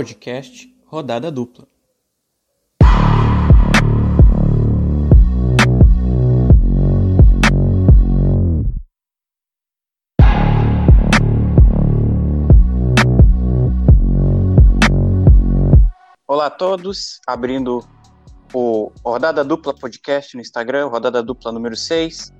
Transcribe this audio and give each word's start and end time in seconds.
podcast 0.00 0.74
Rodada 0.86 1.30
Dupla. 1.30 1.68
Olá 16.26 16.46
a 16.46 16.50
todos, 16.50 17.20
abrindo 17.26 17.86
o 18.54 18.90
Rodada 19.04 19.44
Dupla 19.44 19.74
Podcast 19.74 20.34
no 20.34 20.40
Instagram, 20.40 20.86
Rodada 20.86 21.22
Dupla 21.22 21.52
número 21.52 21.76
6. 21.76 22.32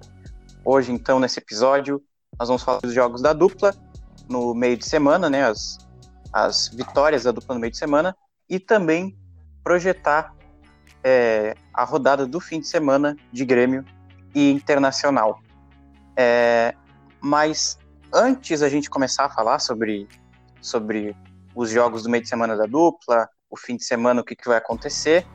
Hoje, 0.64 0.92
então, 0.92 1.20
nesse 1.20 1.38
episódio, 1.38 2.02
nós 2.38 2.48
vamos 2.48 2.62
falar 2.62 2.80
dos 2.80 2.94
jogos 2.94 3.20
da 3.20 3.34
dupla 3.34 3.74
no 4.30 4.54
meio 4.54 4.78
de 4.78 4.86
semana, 4.86 5.28
né? 5.28 5.44
As, 5.44 5.89
as 6.32 6.68
vitórias 6.68 7.24
da 7.24 7.32
dupla 7.32 7.54
no 7.54 7.60
meio 7.60 7.70
de 7.70 7.78
semana 7.78 8.16
e 8.48 8.58
também 8.58 9.16
projetar 9.62 10.34
é, 11.02 11.54
a 11.72 11.84
rodada 11.84 12.26
do 12.26 12.40
fim 12.40 12.60
de 12.60 12.66
semana 12.66 13.16
de 13.32 13.44
Grêmio 13.44 13.84
e 14.34 14.50
Internacional. 14.50 15.40
É, 16.16 16.74
mas 17.20 17.78
antes 18.12 18.62
a 18.62 18.68
gente 18.68 18.90
começar 18.90 19.26
a 19.26 19.30
falar 19.30 19.58
sobre, 19.58 20.08
sobre 20.60 21.16
os 21.54 21.70
jogos 21.70 22.02
do 22.02 22.10
meio 22.10 22.22
de 22.22 22.28
semana 22.28 22.56
da 22.56 22.66
dupla, 22.66 23.28
o 23.48 23.56
fim 23.56 23.76
de 23.76 23.84
semana, 23.84 24.20
o 24.20 24.24
que, 24.24 24.36
que 24.36 24.48
vai 24.48 24.58
acontecer, 24.58 25.26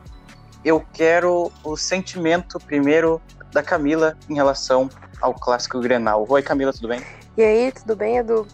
eu 0.64 0.84
quero 0.94 1.52
o 1.64 1.78
sentimento 1.78 2.60
primeiro 2.60 3.22
da 3.52 3.62
Camila 3.62 4.18
em 4.30 4.36
relação 4.36 4.90
ao 5.22 5.34
clássico 5.34 5.80
Grenal. 5.80 6.26
Oi, 6.28 6.42
Camila, 6.42 6.74
tudo 6.74 6.88
bem? 6.88 7.02
E 7.38 7.44
aí, 7.44 7.72
tudo 7.72 7.96
bem, 7.96 8.18
Edu? 8.18 8.48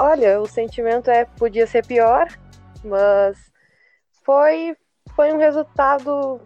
Olha, 0.00 0.40
o 0.40 0.46
sentimento 0.46 1.10
é 1.10 1.24
podia 1.24 1.66
ser 1.66 1.84
pior, 1.84 2.28
mas 2.84 3.36
foi 4.24 4.76
foi 5.16 5.32
um 5.32 5.38
resultado 5.38 6.40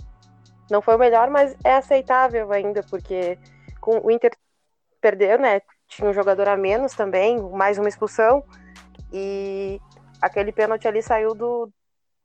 não 0.71 0.81
foi 0.81 0.97
o 0.97 0.99
melhor, 0.99 1.29
mas 1.29 1.55
é 1.63 1.75
aceitável 1.75 2.51
ainda, 2.51 2.83
porque 2.89 3.39
com 3.79 3.99
o 3.99 4.11
Inter 4.11 4.31
perdeu, 5.03 5.39
né? 5.39 5.61
Tinha 5.87 6.09
um 6.09 6.15
jogador 6.15 6.49
a 6.49 6.57
menos 6.57 6.95
também, 6.95 7.39
mais 7.51 7.77
uma 7.77 7.91
expulsão 7.91 8.43
e 9.13 9.79
aquele 10.23 10.51
pênalti 10.51 10.89
ali 10.89 11.03
saiu 11.03 11.35
do 11.35 11.71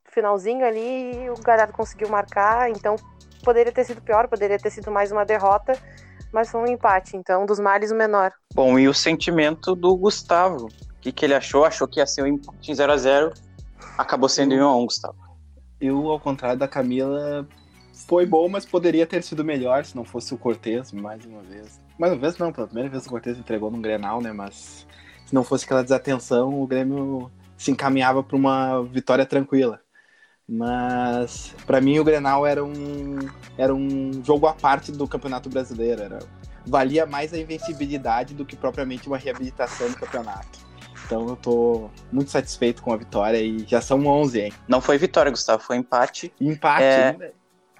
finalzinho 0.05 0.65
ali 0.65 1.25
e 1.25 1.29
o 1.29 1.35
Galhardo 1.41 1.73
conseguiu 1.73 2.07
marcar, 2.07 2.69
então 2.69 2.95
poderia 3.43 3.73
ter 3.73 3.83
sido 3.83 4.01
pior, 4.01 4.29
poderia 4.29 4.57
ter 4.57 4.69
sido 4.69 4.89
mais 4.89 5.11
uma 5.11 5.25
derrota, 5.25 5.73
mas 6.31 6.49
foi 6.49 6.61
um 6.61 6.67
empate, 6.67 7.17
então 7.17 7.45
dos 7.45 7.59
males 7.59 7.91
o 7.91 7.95
menor. 7.95 8.31
Bom, 8.53 8.79
e 8.79 8.87
o 8.87 8.93
sentimento 8.93 9.75
do 9.75 9.93
Gustavo? 9.97 10.69
O 10.97 11.01
que, 11.01 11.11
que 11.11 11.25
ele 11.25 11.33
achou? 11.33 11.63
Achou 11.65 11.87
que 11.87 11.99
ia 11.99 12.07
ser 12.07 12.23
um 12.23 12.27
empate 12.27 12.71
em 12.71 12.75
0x0, 12.75 13.33
acabou 13.97 14.27
sendo 14.27 14.53
em 14.53 14.57
1x1, 14.57 14.85
Gustavo. 14.85 15.17
Eu, 15.79 16.09
ao 16.09 16.19
contrário 16.19 16.57
da 16.57 16.67
Camila, 16.67 17.47
foi 18.07 18.25
bom, 18.25 18.47
mas 18.49 18.65
poderia 18.65 19.05
ter 19.05 19.23
sido 19.23 19.43
melhor 19.43 19.85
se 19.85 19.95
não 19.95 20.03
fosse 20.03 20.33
o 20.33 20.37
Cortez, 20.37 20.91
mais 20.91 21.25
uma 21.25 21.41
vez. 21.41 21.79
Mais 21.97 22.13
uma 22.13 22.19
vez 22.19 22.37
não, 22.37 22.51
pela 22.51 22.67
primeira 22.67 22.89
vez 22.89 23.05
o 23.05 23.09
Cortez 23.09 23.37
entregou 23.37 23.71
num 23.71 23.81
Grenal, 23.81 24.21
né, 24.21 24.31
mas 24.31 24.85
se 25.25 25.33
não 25.33 25.43
fosse 25.43 25.65
aquela 25.65 25.83
desatenção, 25.83 26.61
o 26.61 26.67
Grêmio 26.67 27.31
se 27.57 27.71
encaminhava 27.71 28.23
para 28.23 28.37
uma 28.37 28.83
vitória 28.83 29.25
tranquila. 29.25 29.81
Mas 30.47 31.53
para 31.65 31.81
mim 31.81 31.99
o 31.99 32.03
Grenal 32.03 32.45
era 32.45 32.63
um 32.63 33.17
era 33.57 33.75
um 33.75 34.23
jogo 34.23 34.47
à 34.47 34.53
parte 34.53 34.91
do 34.93 35.05
Campeonato 35.05 35.49
Brasileiro, 35.49 36.01
era, 36.01 36.19
valia 36.65 37.05
mais 37.05 37.33
a 37.33 37.37
invencibilidade 37.37 38.33
do 38.33 38.45
que 38.45 38.55
propriamente 38.55 39.07
uma 39.07 39.17
reabilitação 39.17 39.89
do 39.89 39.97
campeonato. 39.97 40.66
Então 41.07 41.25
eu 41.25 41.37
tô 41.37 41.89
muito 42.11 42.29
satisfeito 42.29 42.83
com 42.83 42.91
a 42.91 42.97
vitória 42.97 43.39
e 43.39 43.59
já 43.65 43.79
são 43.79 44.05
11, 44.05 44.41
hein? 44.41 44.53
Não 44.67 44.81
foi 44.81 44.97
vitória, 44.97 45.31
Gustavo, 45.31 45.63
foi 45.63 45.77
empate. 45.77 46.33
Empate. 46.39 46.83
É. 46.83 47.31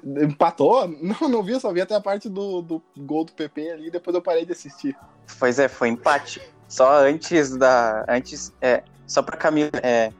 Empatou? 0.01 0.87
Não, 1.03 1.27
não 1.27 1.43
vi, 1.43 1.59
só 1.59 1.73
vi 1.73 1.81
até 1.81 1.95
a 1.95 1.99
parte 1.99 2.29
do, 2.29 2.61
do 2.61 2.81
gol 2.97 3.25
do 3.25 3.33
PP 3.33 3.71
ali, 3.71 3.91
depois 3.91 4.15
eu 4.15 4.21
parei 4.21 4.45
de 4.45 4.53
assistir. 4.53 4.95
Pois 5.39 5.59
é, 5.59 5.67
foi 5.67 5.89
empate. 5.89 6.41
Só 6.69 7.03
antes 7.03 7.57
da. 7.57 8.05
Antes. 8.07 8.53
É, 8.61 8.83
só 9.05 9.21
pra 9.21 9.35
Camila. 9.35 9.71
É, 9.81 10.13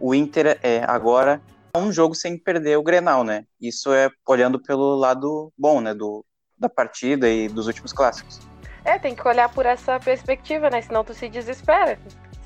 o 0.00 0.14
Inter 0.14 0.58
é, 0.62 0.82
agora 0.84 1.40
um 1.76 1.92
jogo 1.92 2.14
sem 2.14 2.36
perder 2.36 2.76
o 2.78 2.82
Grenal, 2.82 3.22
né? 3.22 3.44
Isso 3.60 3.92
é 3.92 4.10
olhando 4.26 4.60
pelo 4.60 4.96
lado 4.96 5.52
bom, 5.56 5.80
né? 5.80 5.94
Do, 5.94 6.24
da 6.58 6.68
partida 6.68 7.28
e 7.28 7.48
dos 7.48 7.66
últimos 7.66 7.92
clássicos. 7.92 8.40
É, 8.84 8.98
tem 8.98 9.14
que 9.14 9.28
olhar 9.28 9.52
por 9.52 9.66
essa 9.66 10.00
perspectiva, 10.00 10.70
né? 10.70 10.80
Senão 10.80 11.04
tu 11.04 11.14
se 11.14 11.28
desespera. 11.28 11.98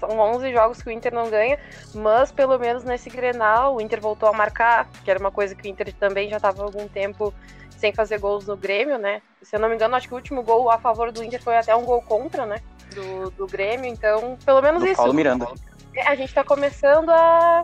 São 0.03 0.19
11 0.19 0.53
jogos 0.53 0.83
que 0.83 0.89
o 0.89 0.93
Inter 0.93 1.15
não 1.15 1.31
ganha, 1.31 1.57
mas 1.95 2.33
pelo 2.33 2.59
menos 2.59 2.83
nesse 2.83 3.09
Grenal 3.09 3.77
o 3.77 3.81
Inter 3.81 4.01
voltou 4.01 4.29
a 4.29 4.33
marcar, 4.33 4.89
que 5.05 5.11
era 5.11 5.21
uma 5.21 5.31
coisa 5.31 5.55
que 5.55 5.69
o 5.69 5.71
Inter 5.71 5.95
também 5.95 6.29
já 6.29 6.39
estava 6.39 6.61
há 6.61 6.65
algum 6.65 6.89
tempo 6.89 7.33
sem 7.71 7.93
fazer 7.93 8.19
gols 8.19 8.45
no 8.47 8.57
Grêmio, 8.57 8.99
né? 8.99 9.23
Se 9.43 9.55
eu 9.55 9.61
não 9.61 9.69
me 9.69 9.77
engano, 9.77 9.95
acho 9.95 10.09
que 10.09 10.15
o 10.15 10.17
último 10.17 10.43
gol 10.43 10.69
a 10.71 10.79
favor 10.79 11.13
do 11.13 11.23
Inter 11.23 11.41
foi 11.41 11.57
até 11.57 11.75
um 11.75 11.85
gol 11.85 12.03
contra, 12.03 12.45
né? 12.45 12.61
Do, 12.95 13.31
do 13.31 13.47
Grêmio, 13.47 13.87
então, 13.87 14.37
pelo 14.45 14.61
menos 14.61 14.83
Do 14.83 14.87
isso. 14.87 14.97
Paulo 14.97 15.15
Miranda. 15.15 15.47
É, 15.95 16.09
A 16.09 16.15
gente 16.17 16.35
tá 16.35 16.43
começando 16.43 17.11
a 17.11 17.63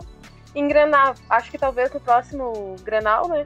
engrenar. 0.55 1.15
Acho 1.29 1.51
que 1.51 1.57
talvez 1.57 1.93
no 1.93 1.99
próximo 1.99 2.75
Grenal, 2.83 3.27
né? 3.27 3.43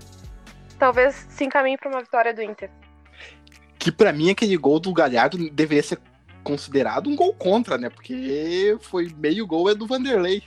Talvez 0.77 1.25
se 1.29 1.43
encaminhe 1.43 1.77
para 1.77 1.89
uma 1.89 2.01
vitória 2.01 2.33
do 2.33 2.41
Inter. 2.41 2.69
Que 3.79 3.91
pra 3.91 4.13
mim 4.13 4.29
aquele 4.29 4.55
gol 4.55 4.79
do 4.79 4.93
Galhardo 4.93 5.37
deveria 5.49 5.83
ser 5.83 5.99
considerado 6.43 7.09
um 7.09 7.15
gol 7.15 7.33
contra, 7.33 7.77
né? 7.77 7.89
Porque 7.89 8.77
foi 8.81 9.13
meio 9.17 9.47
gol 9.47 9.69
é 9.69 9.75
do 9.75 9.87
Vanderlei, 9.87 10.43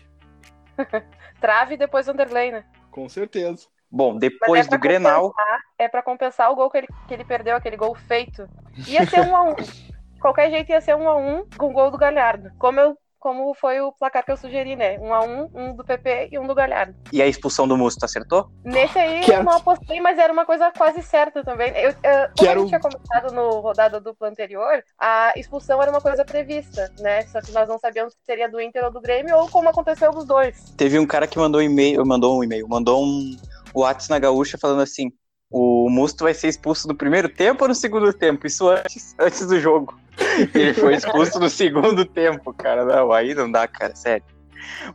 Trave 1.41 1.75
e 1.75 1.79
depois 1.79 2.07
Vanderlei, 2.07 2.51
né? 2.51 2.65
com 2.91 3.09
certeza. 3.09 3.67
Bom, 3.91 4.17
depois 4.17 4.67
é 4.67 4.71
do 4.71 4.79
Grenal. 4.79 5.33
É 5.79 5.87
pra 5.87 6.03
compensar 6.03 6.51
o 6.51 6.57
gol 6.57 6.71
que 6.71 6.79
ele, 6.79 6.89
que 7.07 7.15
ele 7.15 7.25
perdeu, 7.25 7.55
aquele 7.55 7.77
gol 7.77 7.95
feito. 7.95 8.49
Ia 8.87 9.07
ser 9.07 9.21
um 9.21 9.37
a 9.37 9.43
um. 9.43 9.55
Qualquer 10.21 10.51
jeito 10.51 10.71
ia 10.71 10.81
ser 10.81 10.97
um 10.97 11.07
a 11.07 11.15
um 11.15 11.47
com 11.59 11.67
o 11.67 11.73
gol 11.73 11.91
do 11.91 11.99
Galhardo. 11.99 12.51
Como, 12.59 12.81
eu, 12.81 12.99
como 13.19 13.55
foi 13.55 13.81
o 13.81 13.93
placar 13.93 14.25
que 14.25 14.31
eu 14.33 14.37
sugeri, 14.37 14.77
né? 14.77 14.99
Um 14.99 15.13
a 15.13 15.25
um, 15.25 15.51
um 15.55 15.75
do 15.75 15.85
PP 15.85 16.29
e 16.33 16.39
um 16.39 16.47
do 16.47 16.55
Galhardo. 16.55 16.95
E 17.13 17.21
a 17.23 17.27
expulsão 17.27 17.67
do 17.67 17.77
Musto, 17.77 18.05
acertou? 18.05 18.49
Nesse 18.65 18.99
aí 18.99 19.21
Quero- 19.21 19.41
eu 19.41 19.45
não 19.45 19.53
apostei, 19.55 20.01
mas 20.01 20.19
era 20.19 20.33
uma 20.33 20.45
coisa 20.47 20.71
quase 20.77 21.03
certa 21.03 21.43
também. 21.45 21.73
Eu, 21.77 21.91
eu, 21.91 22.29
como 22.37 22.51
a 22.51 22.55
gente 22.59 22.69
tinha 22.69 22.81
comentado 22.81 23.33
no 23.35 23.61
rodada 23.61 24.01
dupla 24.01 24.29
anterior, 24.29 24.83
a 24.99 25.33
expulsão 25.37 25.81
era 25.83 25.91
uma 25.91 26.01
coisa 26.01 26.25
prevista, 26.25 26.93
né? 27.01 27.23
Só 27.27 27.41
que 27.41 27.53
nós 27.53 27.69
não 27.69 27.79
sabíamos 27.79 28.13
se 28.15 28.19
seria 28.25 28.49
do 28.49 28.61
Inter 28.61 28.85
ou 28.85 28.91
do 28.91 29.01
Grêmio, 29.01 29.37
ou 29.37 29.49
como 29.49 29.69
aconteceu 29.69 30.11
dos 30.13 30.25
dois. 30.25 30.71
Teve 30.77 30.99
um 30.99 31.07
cara 31.07 31.27
que 31.27 31.39
mandou 31.39 31.61
um 31.61 31.65
e-mail, 31.65 32.05
mandou 32.07 32.39
um 32.39 32.45
e-mail, 32.45 32.69
mandou 32.69 33.03
um 33.03 33.37
WhatsApp 33.75 34.11
na 34.11 34.19
gaúcha 34.19 34.57
falando 34.61 34.83
assim: 34.83 35.11
o 35.59 35.89
Musto 35.89 36.25
vai 36.25 36.35
ser 36.35 36.49
expulso 36.49 36.87
no 36.87 36.95
primeiro 36.95 37.31
tempo 37.31 37.65
ou 37.65 37.69
no 37.69 37.75
segundo 37.75 38.13
tempo? 38.13 38.47
Isso 38.47 38.69
antes, 38.69 39.17
antes 39.19 39.47
do 39.47 39.59
jogo. 39.59 39.99
Ele 40.55 40.75
foi 40.75 40.95
expulso 40.95 41.41
no 41.41 41.49
segundo 41.49 42.05
tempo, 42.05 42.53
cara. 42.53 42.85
Não, 42.85 43.11
aí 43.11 43.35
não 43.35 43.51
dá, 43.51 43.67
cara, 43.67 43.97
sério. 43.97 44.23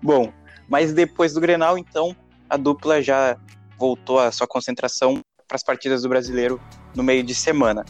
Bom, 0.03 0.31
mas 0.69 0.93
depois 0.93 1.33
do 1.33 1.41
Grenal, 1.41 1.79
então, 1.79 2.15
a 2.47 2.57
dupla 2.57 3.01
já 3.01 3.35
voltou 3.75 4.19
a 4.19 4.31
sua 4.31 4.45
concentração 4.45 5.19
para 5.47 5.55
as 5.55 5.63
partidas 5.63 6.03
do 6.03 6.09
brasileiro 6.09 6.61
no 6.93 7.01
meio 7.01 7.23
de 7.23 7.33
semana. 7.33 7.83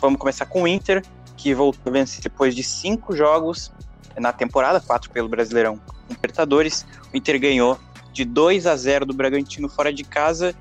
Vamos 0.00 0.18
começar 0.18 0.46
com 0.46 0.62
o 0.62 0.68
Inter, 0.68 1.04
que 1.36 1.52
voltou 1.54 1.90
a 1.90 1.92
vencer 1.92 2.22
depois 2.22 2.56
de 2.56 2.62
cinco 2.62 3.14
jogos 3.14 3.70
na 4.16 4.32
temporada, 4.32 4.80
quatro 4.80 5.10
pelo 5.10 5.28
Brasileirão 5.28 5.78
Libertadores. 6.08 6.86
O 7.12 7.16
Inter 7.16 7.38
ganhou 7.38 7.78
de 8.10 8.24
2 8.24 8.66
a 8.66 8.74
0 8.74 9.04
do 9.04 9.12
Bragantino 9.12 9.68
fora 9.68 9.92
de 9.92 10.02
casa 10.02 10.54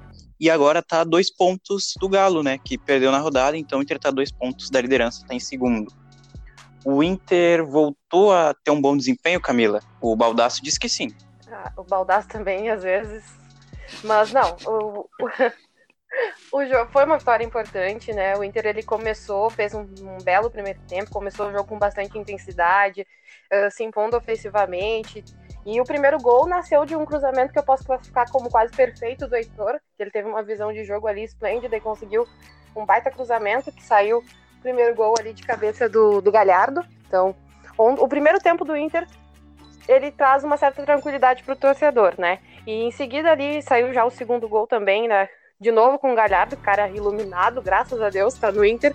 e 0.45 0.50
agora 0.50 0.79
tá 0.83 1.01
a 1.01 1.03
dois 1.03 1.31
pontos 1.31 1.95
do 2.00 2.07
Galo, 2.07 2.43
né? 2.43 2.59
Que 2.64 2.78
perdeu 2.78 3.11
na 3.11 3.17
rodada, 3.17 3.58
então 3.58 3.79
o 3.79 3.81
Inter 3.81 3.97
tá 3.97 4.09
a 4.09 4.11
dois 4.11 4.31
pontos 4.31 4.70
da 4.70 4.79
liderança, 4.79 5.25
tá 5.28 5.34
em 5.34 5.40
segundo. 5.40 5.91
O 6.85 7.02
Inter 7.02 7.66
voltou 7.66 8.31
a 8.31 8.53
ter 8.53 8.70
um 8.70 8.79
bom 8.79 8.96
desempenho, 8.96 9.41
Camila? 9.41 9.79
O 9.99 10.16
Baldaço 10.16 10.61
disse 10.61 10.79
que 10.79 10.87
sim. 10.87 11.08
Ah, 11.52 11.73
o 11.75 11.84
Baldaço 11.84 12.28
também, 12.28 12.70
às 12.70 12.84
vezes. 12.84 13.23
Mas 14.03 14.31
não, 14.31 14.55
o, 14.67 15.09
o, 15.20 15.29
o 16.61 16.66
jogo 16.67 16.91
foi 16.91 17.05
uma 17.05 17.17
vitória 17.17 17.43
importante, 17.43 18.14
né? 18.14 18.37
O 18.37 18.43
Inter 18.43 18.67
ele 18.67 18.84
começou, 18.84 19.49
fez 19.49 19.73
um, 19.73 19.81
um 19.81 20.17
belo 20.23 20.52
primeiro 20.52 20.79
tempo, 20.87 21.09
começou 21.09 21.47
o 21.47 21.52
jogo 21.52 21.67
com 21.67 21.79
bastante 21.79 22.20
intensidade, 22.20 23.03
eh, 23.49 23.70
se 23.72 23.84
impondo 23.84 24.16
ofensivamente. 24.16 25.25
E 25.66 25.82
o 25.82 25.84
primeiro 25.84 26.20
gol 26.20 26.46
nasceu 26.46 26.85
de 26.85 26.96
um 26.96 27.06
cruzamento 27.06 27.52
que 27.52 27.58
eu 27.58 27.64
posso 27.64 27.84
classificar 27.84 28.29
como 28.32 28.52
quase 28.52 28.72
perfeito 28.72 29.28
do 29.28 29.35
Heitor, 29.35 29.79
que 29.97 30.03
ele 30.03 30.12
teve 30.12 30.29
uma 30.29 30.44
visão 30.44 30.72
de 30.72 30.84
jogo 30.84 31.08
ali 31.08 31.23
esplêndida 31.23 31.76
e 31.76 31.82
conseguiu 31.82 32.28
um 32.76 32.85
baita 32.85 33.09
cruzamento 33.09 33.72
que 33.72 33.82
saiu 33.82 34.20
o 34.20 34.62
primeiro 34.62 34.94
gol 34.94 35.16
ali 35.17 35.34
de 35.34 35.44
cabeça 35.44 35.90
do, 35.90 36.22
do 36.22 36.32
Galhardo. 36.32 36.85
Então, 37.08 37.35
o 37.78 38.08
primeiro 38.08 38.40
tempo 38.40 38.64
do 38.64 38.76
Inter 38.76 39.08
ele 39.88 40.12
traz 40.12 40.44
uma 40.44 40.58
certa 40.58 40.84
tranquilidade 40.84 41.44
para 41.44 41.53
o 41.53 41.58
torcedor, 41.58 42.16
né? 42.18 42.40
E 42.66 42.84
em 42.84 42.91
seguida 42.91 43.32
ali 43.32 43.61
saiu 43.61 43.94
já 43.94 44.03
o 44.06 44.11
segundo 44.11 44.47
gol 44.47 44.68
também, 44.68 45.08
né? 45.08 45.29
De 45.59 45.72
novo 45.72 45.97
com 45.97 46.11
o 46.11 46.16
Galhardo, 46.16 46.58
cara 46.58 46.90
iluminado, 46.90 47.61
graças 47.61 48.02
a 48.02 48.09
Deus, 48.09 48.34
tá 48.34 48.52
no 48.52 48.66
Inter. 48.66 48.94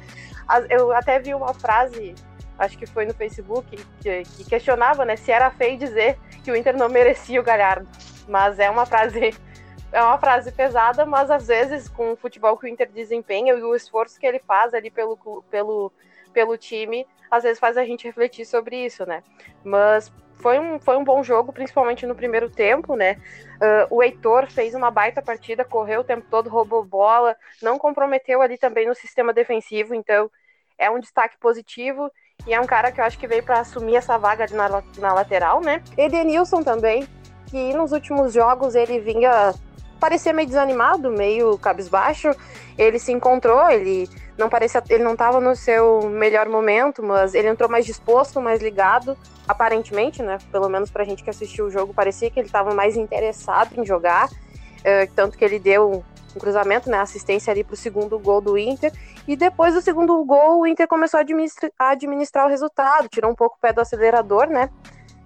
Eu 0.68 0.92
até 0.92 1.18
vi 1.18 1.32
uma 1.32 1.54
frase, 1.54 2.14
acho 2.60 2.76
que 2.76 2.86
foi 2.86 3.06
no 3.06 3.14
Facebook, 3.14 3.74
que, 4.00 4.22
que 4.22 4.44
questionava, 4.44 5.04
né, 5.04 5.16
se 5.16 5.32
era 5.32 5.50
feio 5.50 5.78
dizer 5.78 6.18
que 6.44 6.52
o 6.52 6.56
Inter 6.56 6.76
não 6.76 6.88
merecia 6.88 7.40
o 7.40 7.42
Galhardo. 7.42 7.88
mas 8.28 8.58
é 8.58 8.68
uma 8.70 8.84
frase 8.84 9.30
é 9.90 10.02
uma 10.02 10.18
frase 10.18 10.52
pesada, 10.52 11.04
mas 11.04 11.30
às 11.30 11.48
vezes 11.48 11.88
com 11.88 12.12
o 12.12 12.16
futebol 12.16 12.56
que 12.56 12.66
o 12.66 12.68
Inter 12.68 12.88
desempenha 12.92 13.54
e 13.54 13.62
o 13.62 13.74
esforço 13.74 14.20
que 14.20 14.26
ele 14.26 14.38
faz 14.38 14.74
ali 14.74 14.90
pelo, 14.90 15.16
pelo, 15.50 15.90
pelo 16.32 16.56
time, 16.56 17.06
às 17.30 17.42
vezes 17.42 17.58
faz 17.58 17.76
a 17.76 17.84
gente 17.84 18.06
refletir 18.06 18.44
sobre 18.44 18.84
isso, 18.84 19.04
né? 19.04 19.24
Mas 19.64 20.12
foi 20.34 20.58
um, 20.58 20.78
foi 20.78 20.96
um 20.96 21.02
bom 21.02 21.22
jogo, 21.22 21.52
principalmente 21.52 22.06
no 22.06 22.14
primeiro 22.14 22.48
tempo, 22.48 22.94
né? 22.94 23.14
Uh, 23.56 23.96
o 23.96 24.02
Heitor 24.02 24.50
fez 24.50 24.74
uma 24.74 24.90
baita 24.90 25.20
partida, 25.20 25.64
correu 25.64 26.02
o 26.02 26.04
tempo 26.04 26.26
todo, 26.30 26.48
roubou 26.48 26.84
bola, 26.84 27.36
não 27.60 27.78
comprometeu 27.78 28.40
ali 28.40 28.56
também 28.56 28.86
no 28.86 28.94
sistema 28.94 29.32
defensivo, 29.32 29.92
então 29.94 30.30
é 30.78 30.90
um 30.90 31.00
destaque 31.00 31.36
positivo 31.38 32.10
e 32.46 32.54
é 32.54 32.60
um 32.60 32.66
cara 32.66 32.90
que 32.90 33.00
eu 33.00 33.04
acho 33.04 33.18
que 33.18 33.26
veio 33.26 33.42
para 33.42 33.60
assumir 33.60 33.96
essa 33.96 34.18
vaga 34.18 34.46
na, 34.52 34.82
na 34.98 35.12
lateral, 35.12 35.60
né? 35.60 35.82
Edenilson 35.96 36.62
também, 36.62 37.06
que 37.46 37.72
nos 37.74 37.92
últimos 37.92 38.32
jogos 38.32 38.74
ele 38.74 38.98
vinha 39.00 39.52
parecia 40.00 40.32
meio 40.32 40.48
desanimado, 40.48 41.10
meio 41.10 41.56
cabisbaixo. 41.58 42.30
Ele 42.78 42.98
se 42.98 43.12
encontrou, 43.12 43.68
ele 43.68 44.08
não 44.38 44.48
parecia, 44.48 44.82
ele 44.88 45.04
não 45.04 45.12
estava 45.12 45.38
no 45.38 45.54
seu 45.54 46.08
melhor 46.08 46.48
momento, 46.48 47.02
mas 47.02 47.34
ele 47.34 47.48
entrou 47.48 47.68
mais 47.68 47.84
disposto, 47.84 48.40
mais 48.40 48.62
ligado, 48.62 49.16
aparentemente, 49.46 50.22
né? 50.22 50.38
Pelo 50.50 50.68
menos 50.68 50.90
pra 50.90 51.04
gente 51.04 51.22
que 51.22 51.28
assistiu 51.28 51.66
o 51.66 51.70
jogo, 51.70 51.92
parecia 51.92 52.30
que 52.30 52.40
ele 52.40 52.46
estava 52.48 52.74
mais 52.74 52.96
interessado 52.96 53.78
em 53.78 53.84
jogar, 53.84 54.28
uh, 54.28 55.12
tanto 55.14 55.36
que 55.36 55.44
ele 55.44 55.58
deu 55.58 56.02
um 56.34 56.38
cruzamento, 56.38 56.88
né, 56.88 56.98
assistência 56.98 57.50
ali 57.50 57.64
pro 57.64 57.76
segundo 57.76 58.18
gol 58.18 58.40
do 58.40 58.56
Inter, 58.56 58.92
e 59.26 59.36
depois 59.36 59.74
do 59.74 59.80
segundo 59.80 60.24
gol 60.24 60.60
o 60.60 60.66
Inter 60.66 60.86
começou 60.86 61.18
a 61.18 61.20
administrar, 61.22 61.70
a 61.78 61.90
administrar 61.90 62.46
o 62.46 62.48
resultado, 62.48 63.08
tirou 63.08 63.30
um 63.30 63.34
pouco 63.34 63.56
o 63.56 63.60
pé 63.60 63.72
do 63.72 63.80
acelerador, 63.80 64.46
né? 64.46 64.70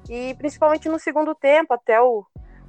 E 0.08 0.34
principalmente 0.34 0.88
no 0.88 0.98
segundo 0.98 1.34
tempo, 1.34 1.72
até 1.72 2.00
o, 2.00 2.24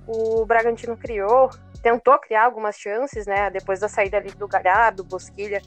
o 0.07 0.45
Bragantino 0.45 0.95
criou, 0.95 1.49
tentou 1.81 2.17
criar 2.17 2.45
algumas 2.45 2.77
chances, 2.77 3.25
né? 3.25 3.49
Depois 3.49 3.79
da 3.79 3.87
saída 3.87 4.17
ali 4.17 4.31
do 4.31 4.47
Galhardo, 4.47 5.03
Bosquilha 5.03 5.61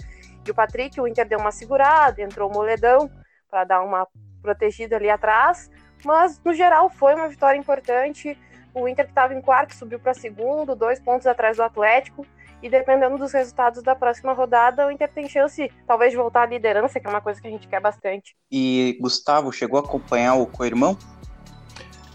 e 0.46 0.50
o 0.50 0.54
Patrick, 0.54 1.00
o 1.00 1.06
Inter 1.06 1.28
deu 1.28 1.38
uma 1.38 1.52
segurada, 1.52 2.22
entrou 2.22 2.50
o 2.50 2.52
Moledão 2.52 3.10
para 3.50 3.64
dar 3.64 3.82
uma 3.82 4.06
protegida 4.40 4.96
ali 4.96 5.10
atrás, 5.10 5.70
mas 6.04 6.40
no 6.42 6.54
geral 6.54 6.88
foi 6.88 7.14
uma 7.14 7.28
vitória 7.28 7.58
importante. 7.58 8.38
O 8.74 8.88
Inter 8.88 9.04
que 9.04 9.10
estava 9.10 9.34
em 9.34 9.40
quarto 9.40 9.74
subiu 9.74 9.98
para 9.98 10.14
segundo, 10.14 10.74
dois 10.74 11.00
pontos 11.00 11.26
atrás 11.26 11.56
do 11.56 11.62
Atlético. 11.62 12.26
E 12.62 12.69
dependendo 12.69 13.16
dos 13.16 13.32
resultados 13.32 13.82
da 13.82 13.94
próxima 13.94 14.32
rodada, 14.32 14.87
o 14.87 14.90
Inter 14.90 15.10
tem 15.12 15.28
chance, 15.28 15.70
talvez, 15.87 16.10
de 16.10 16.16
voltar 16.16 16.43
à 16.43 16.46
liderança, 16.46 16.99
que 16.99 17.06
é 17.06 17.10
uma 17.10 17.20
coisa 17.20 17.40
que 17.40 17.46
a 17.46 17.50
gente 17.50 17.69
quer 17.69 17.81
bastante. 17.81 18.37
E 18.50 18.99
Gustavo, 19.00 19.52
chegou 19.52 19.78
a 19.78 19.82
acompanhar 19.82 20.34
o 20.34 20.46
co-irmão? 20.46 20.99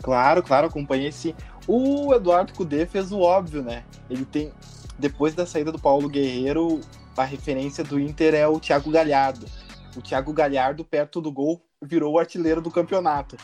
Claro, 0.01 0.44
claro, 0.44 0.68
acompanhei 0.68 1.12
sim. 1.12 1.34
O 1.66 2.13
Eduardo 2.13 2.54
Cudê 2.54 2.86
fez 2.86 3.12
o 3.12 3.22
óbvio, 3.22 3.63
né? 3.63 3.86
Ele 4.10 4.25
tem. 4.25 4.51
Depois 5.00 5.34
da 5.34 5.45
saída 5.45 5.72
do 5.72 5.80
Paulo 5.80 6.10
Guerreiro, 6.10 6.81
a 7.16 7.24
referência 7.24 7.84
do 7.84 8.00
Inter 8.00 8.36
é 8.36 8.48
o 8.48 8.60
Thiago 8.60 8.92
Galhardo. 8.92 9.46
O 9.96 10.01
Thiago 10.01 10.34
Galhardo, 10.34 10.84
perto 10.84 11.22
do 11.22 11.31
gol, 11.31 11.62
virou 11.81 12.13
o 12.13 12.19
artilheiro 12.19 12.62
do 12.62 12.69
campeonato. 12.69 13.38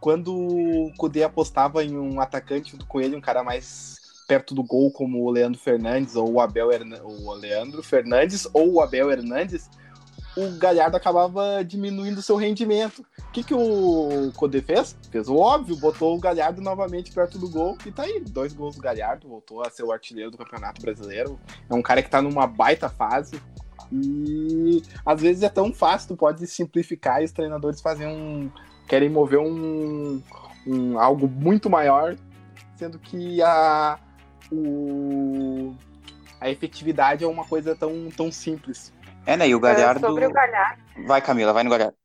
Quando 0.00 0.32
o 0.32 0.92
Cudê 0.96 1.24
apostava 1.24 1.82
em 1.82 1.98
um 1.98 2.20
atacante 2.20 2.76
com 2.86 3.00
ele, 3.00 3.16
um 3.16 3.20
cara 3.20 3.42
mais 3.42 3.97
perto 4.28 4.54
do 4.54 4.62
gol, 4.62 4.92
como 4.92 5.24
o 5.24 5.30
Leandro 5.30 5.58
Fernandes 5.58 6.14
ou 6.14 6.34
o 6.34 6.40
Abel 6.40 6.68
o 7.02 7.32
Leandro 7.32 7.82
Fernandes 7.82 8.46
ou 8.52 8.74
o 8.74 8.80
Abel 8.82 9.10
Hernandes, 9.10 9.70
o 10.36 10.56
Galhardo 10.56 10.96
acabava 10.96 11.64
diminuindo 11.64 12.22
seu 12.22 12.36
rendimento. 12.36 13.04
O 13.18 13.32
que, 13.32 13.42
que 13.42 13.54
o 13.54 14.30
Codê 14.36 14.60
fez? 14.60 14.96
Fez 15.10 15.28
o 15.28 15.34
óbvio, 15.34 15.74
botou 15.76 16.14
o 16.14 16.20
Galhardo 16.20 16.60
novamente 16.60 17.10
perto 17.10 17.38
do 17.38 17.50
gol 17.50 17.76
e 17.84 17.90
tá 17.90 18.04
aí. 18.04 18.20
Dois 18.20 18.52
gols 18.52 18.76
do 18.76 18.82
Galhardo, 18.82 19.26
voltou 19.26 19.62
a 19.62 19.70
ser 19.70 19.82
o 19.82 19.90
artilheiro 19.90 20.30
do 20.30 20.38
Campeonato 20.38 20.80
Brasileiro. 20.80 21.40
É 21.68 21.74
um 21.74 21.82
cara 21.82 22.02
que 22.02 22.10
tá 22.10 22.22
numa 22.22 22.46
baita 22.46 22.88
fase. 22.88 23.42
E 23.90 24.82
às 25.04 25.22
vezes 25.22 25.42
é 25.42 25.48
tão 25.48 25.72
fácil, 25.72 26.08
tu 26.08 26.16
pode 26.16 26.46
simplificar 26.46 27.22
e 27.22 27.24
os 27.24 27.32
treinadores 27.32 27.80
fazem 27.80 28.06
um. 28.06 28.50
querem 28.86 29.08
mover 29.08 29.40
um, 29.40 30.22
um 30.66 30.98
algo 30.98 31.26
muito 31.26 31.70
maior, 31.70 32.14
sendo 32.76 32.98
que 32.98 33.42
a, 33.42 33.98
o, 34.50 35.74
a 36.40 36.48
efetividade 36.48 37.24
é 37.24 37.26
uma 37.26 37.44
coisa 37.44 37.74
tão, 37.74 38.10
tão 38.16 38.30
simples. 38.30 38.92
É, 39.26 39.36
né? 39.36 39.48
E 39.48 39.54
o 39.54 39.60
Galhardo. 39.60 40.06
Sobre 40.06 40.26
o 40.26 40.32
Galhardo. 40.32 40.82
Vai, 41.06 41.20
Camila, 41.20 41.52
vai 41.52 41.64
no 41.64 41.70
Galhardo. 41.70 41.96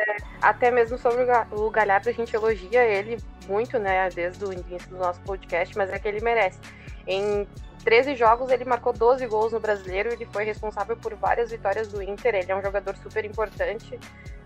É, 0.00 0.16
até 0.42 0.70
mesmo 0.70 0.98
sobre 0.98 1.24
o 1.52 1.70
Galhardo, 1.70 2.08
a 2.08 2.12
gente 2.12 2.34
elogia 2.34 2.82
ele 2.84 3.16
muito, 3.46 3.78
né? 3.78 4.08
Desde 4.10 4.44
o 4.44 4.52
início 4.52 4.88
do 4.90 4.98
nosso 4.98 5.20
podcast, 5.20 5.76
mas 5.76 5.90
é 5.90 5.98
que 5.98 6.08
ele 6.08 6.20
merece. 6.20 6.58
Em 7.06 7.46
13 7.84 8.16
jogos, 8.16 8.50
ele 8.50 8.64
marcou 8.64 8.92
12 8.92 9.26
gols 9.26 9.52
no 9.52 9.60
brasileiro, 9.60 10.12
ele 10.12 10.24
foi 10.26 10.44
responsável 10.44 10.96
por 10.96 11.14
várias 11.14 11.50
vitórias 11.50 11.86
do 11.88 12.02
Inter, 12.02 12.34
ele 12.34 12.50
é 12.50 12.56
um 12.56 12.62
jogador 12.62 12.96
super 12.96 13.24
importante. 13.24 14.00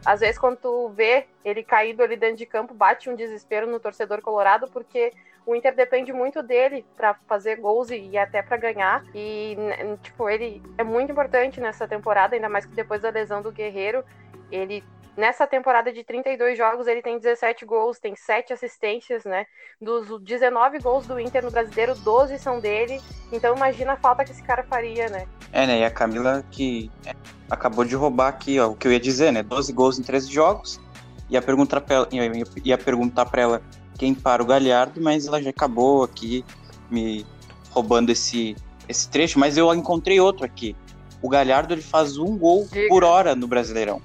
Às 0.05 0.21
vezes, 0.21 0.39
quando 0.39 0.57
tu 0.57 0.89
vê 0.91 1.27
ele 1.45 1.63
caído 1.63 2.03
ali 2.03 2.17
dentro 2.17 2.37
de 2.37 2.47
campo, 2.47 2.75
bate 2.75 3.09
um 3.09 3.15
desespero 3.15 3.67
no 3.67 3.81
torcedor 3.81 4.21
colorado, 4.21 4.69
porque 4.69 5.13
o 5.49 5.57
Inter 5.57 5.75
depende 5.75 6.13
muito 6.13 6.43
dele 6.43 6.85
para 6.95 7.15
fazer 7.27 7.57
gols 7.57 7.91
e, 7.91 8.11
e 8.11 8.19
até 8.19 8.43
para 8.43 8.59
ganhar. 8.59 9.03
E, 9.15 9.57
tipo, 10.03 10.29
ele 10.29 10.63
é 10.77 10.85
muito 10.85 11.11
importante 11.11 11.59
nessa 11.59 11.89
temporada, 11.89 12.35
ainda 12.35 12.51
mais 12.51 12.67
que 12.67 12.75
depois 12.75 13.01
da 13.01 13.09
lesão 13.09 13.41
do 13.41 13.51
Guerreiro, 13.51 14.05
ele 14.53 14.85
Nessa 15.17 15.49
temporada 15.49 15.93
de 15.93 16.05
32 16.05 16.57
jogos, 16.57 16.87
ele 16.87 17.03
tem 17.03 17.19
17 17.19 17.67
gols, 17.67 17.99
tem 17.99 18.15
7 18.15 18.53
assistências, 18.53 19.25
né? 19.25 19.47
Dos 19.83 20.23
19 20.23 20.79
gols 20.79 21.09
do 21.09 21.19
Inter 21.19 21.45
no 21.45 21.51
brasileiro, 21.51 21.97
12 21.97 22.39
são 22.39 22.61
dele. 22.61 23.01
Então 23.33 23.57
imagina 23.57 23.95
a 23.95 23.97
falta 23.97 24.25
que 24.25 24.31
esse 24.31 24.45
cara 24.45 24.63
faria, 24.63 25.09
né? 25.09 25.27
É, 25.53 25.67
né? 25.67 25.81
E 25.81 25.85
a 25.85 25.91
Camila 25.91 26.45
que 26.53 26.89
é, 27.05 27.17
acabou 27.51 27.85
de 27.85 27.97
roubar 27.97 28.29
aqui, 28.29 28.61
ó, 28.61 28.69
o 28.69 28.77
que 28.77 28.87
eu 28.87 28.93
ia 28.93 29.01
dizer, 29.01 29.33
né? 29.33 29.43
12 29.43 29.73
gols 29.73 29.99
em 29.99 30.05
13 30.05 30.33
jogos. 30.33 30.81
Ia 31.29 31.43
perguntar 31.43 31.81
pra 31.81 31.97
ela, 31.97 32.09
ia, 32.13 32.45
ia 32.65 32.79
perguntar 32.79 33.27
pra 33.27 33.43
ela 33.43 33.63
quem 33.99 34.15
para 34.15 34.43
o 34.43 34.47
Galhardo, 34.47 35.01
mas 35.01 35.27
ela 35.27 35.43
já 35.43 35.51
acabou 35.51 36.05
aqui 36.05 36.45
me 36.89 37.27
roubando 37.71 38.11
esse, 38.11 38.57
esse 38.89 39.11
trecho. 39.11 39.39
Mas 39.39 39.57
eu 39.59 39.75
encontrei 39.75 40.21
outro 40.21 40.45
aqui. 40.45 40.75
O 41.21 41.29
Galhardo 41.29 41.75
ele 41.75 41.83
faz 41.83 42.17
um 42.17 42.39
gol 42.39 42.67
Diga. 42.73 42.89
por 42.89 43.03
hora 43.03 43.35
no 43.35 43.49
Brasileirão. 43.49 44.01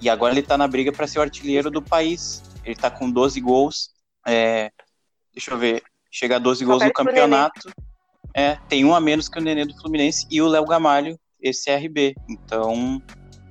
E 0.00 0.08
agora 0.08 0.32
ele 0.32 0.42
tá 0.42 0.56
na 0.56 0.66
briga 0.66 0.90
para 0.90 1.06
ser 1.06 1.18
o 1.18 1.22
artilheiro 1.22 1.70
do 1.70 1.82
país. 1.82 2.42
Ele 2.64 2.74
tá 2.74 2.90
com 2.90 3.10
12 3.10 3.38
gols. 3.40 3.90
É, 4.26 4.70
deixa 5.32 5.50
eu 5.50 5.58
ver. 5.58 5.82
Chega 6.10 6.36
a 6.36 6.38
12 6.38 6.64
gols 6.64 6.82
no 6.82 6.92
campeonato. 6.92 7.70
É, 8.34 8.56
tem 8.68 8.84
um 8.84 8.94
a 8.94 9.00
menos 9.00 9.28
que 9.28 9.38
o 9.38 9.42
Nenê 9.42 9.66
do 9.66 9.76
Fluminense 9.76 10.26
e 10.30 10.40
o 10.40 10.48
Léo 10.48 10.64
Gamalho, 10.64 11.18
esse 11.40 11.70
RB. 11.70 12.14
Então, 12.28 13.02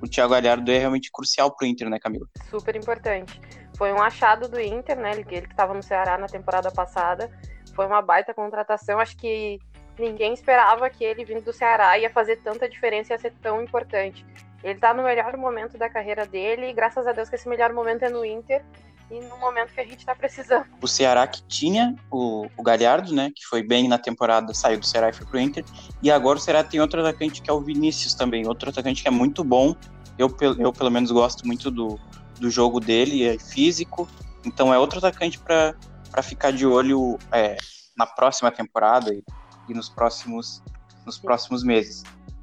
o 0.02 0.08
Thiago 0.08 0.32
Galhardo 0.32 0.70
é 0.70 0.78
realmente 0.78 1.10
crucial 1.12 1.54
pro 1.54 1.66
Inter, 1.66 1.88
né, 1.88 1.98
Camila? 1.98 2.26
Super 2.48 2.74
importante. 2.74 3.40
Foi 3.80 3.94
um 3.94 4.02
achado 4.02 4.46
do 4.46 4.60
Inter, 4.60 4.94
né? 4.98 5.12
Ele, 5.12 5.24
que 5.24 5.36
estava 5.36 5.72
no 5.72 5.82
Ceará 5.82 6.18
na 6.18 6.26
temporada 6.26 6.70
passada. 6.70 7.30
Foi 7.74 7.86
uma 7.86 8.02
baita 8.02 8.34
contratação. 8.34 9.00
Acho 9.00 9.16
que 9.16 9.58
ninguém 9.98 10.34
esperava 10.34 10.90
que 10.90 11.02
ele 11.02 11.24
vindo 11.24 11.42
do 11.42 11.50
Ceará 11.50 11.98
ia 11.98 12.10
fazer 12.10 12.36
tanta 12.42 12.68
diferença 12.68 13.10
e 13.10 13.14
ia 13.14 13.18
ser 13.18 13.32
tão 13.40 13.62
importante. 13.62 14.22
Ele 14.62 14.78
tá 14.78 14.92
no 14.92 15.02
melhor 15.02 15.34
momento 15.38 15.78
da 15.78 15.88
carreira 15.88 16.26
dele, 16.26 16.68
e 16.68 16.74
graças 16.74 17.06
a 17.06 17.12
Deus 17.12 17.30
que 17.30 17.36
esse 17.36 17.48
melhor 17.48 17.72
momento 17.72 18.02
é 18.02 18.10
no 18.10 18.22
Inter 18.22 18.62
e 19.10 19.18
no 19.18 19.38
momento 19.38 19.72
que 19.72 19.80
a 19.80 19.86
gente 19.86 20.04
tá 20.04 20.14
precisando. 20.14 20.66
O 20.82 20.86
Ceará 20.86 21.26
que 21.26 21.42
tinha 21.44 21.96
o, 22.10 22.48
o 22.58 22.62
Galhardo, 22.62 23.14
né, 23.14 23.32
que 23.34 23.46
foi 23.46 23.62
bem 23.62 23.88
na 23.88 23.96
temporada, 23.96 24.52
saiu 24.52 24.78
do 24.78 24.84
Ceará 24.84 25.08
e 25.08 25.14
foi 25.14 25.26
pro 25.26 25.40
Inter, 25.40 25.64
e 26.02 26.10
agora 26.10 26.36
o 26.36 26.40
Ceará 26.40 26.62
tem 26.62 26.82
outro 26.82 27.00
atacante 27.00 27.40
que 27.40 27.48
é 27.48 27.52
o 27.54 27.62
Vinícius 27.62 28.12
também, 28.12 28.46
outro 28.46 28.68
atacante 28.68 29.00
que 29.00 29.08
é 29.08 29.10
muito 29.10 29.42
bom, 29.42 29.74
eu, 30.18 30.28
eu 30.58 30.70
pelo 30.70 30.90
menos 30.90 31.10
gosto 31.10 31.46
muito 31.46 31.70
do, 31.70 31.98
do 32.40 32.50
jogo 32.50 32.80
dele, 32.80 33.24
é 33.24 33.38
físico, 33.38 34.08
então 34.44 34.72
é 34.72 34.78
outro 34.78 34.98
atacante 34.98 35.38
para 35.38 36.22
ficar 36.22 36.50
de 36.50 36.66
olho 36.66 37.18
é, 37.30 37.56
na 37.96 38.06
próxima 38.06 38.50
temporada 38.50 39.14
e, 39.14 39.22
e, 39.68 39.74
nos 39.74 39.88
próximos 39.88 40.62
nos 41.04 41.18
próximos 41.18 41.62
meses. 41.62 42.02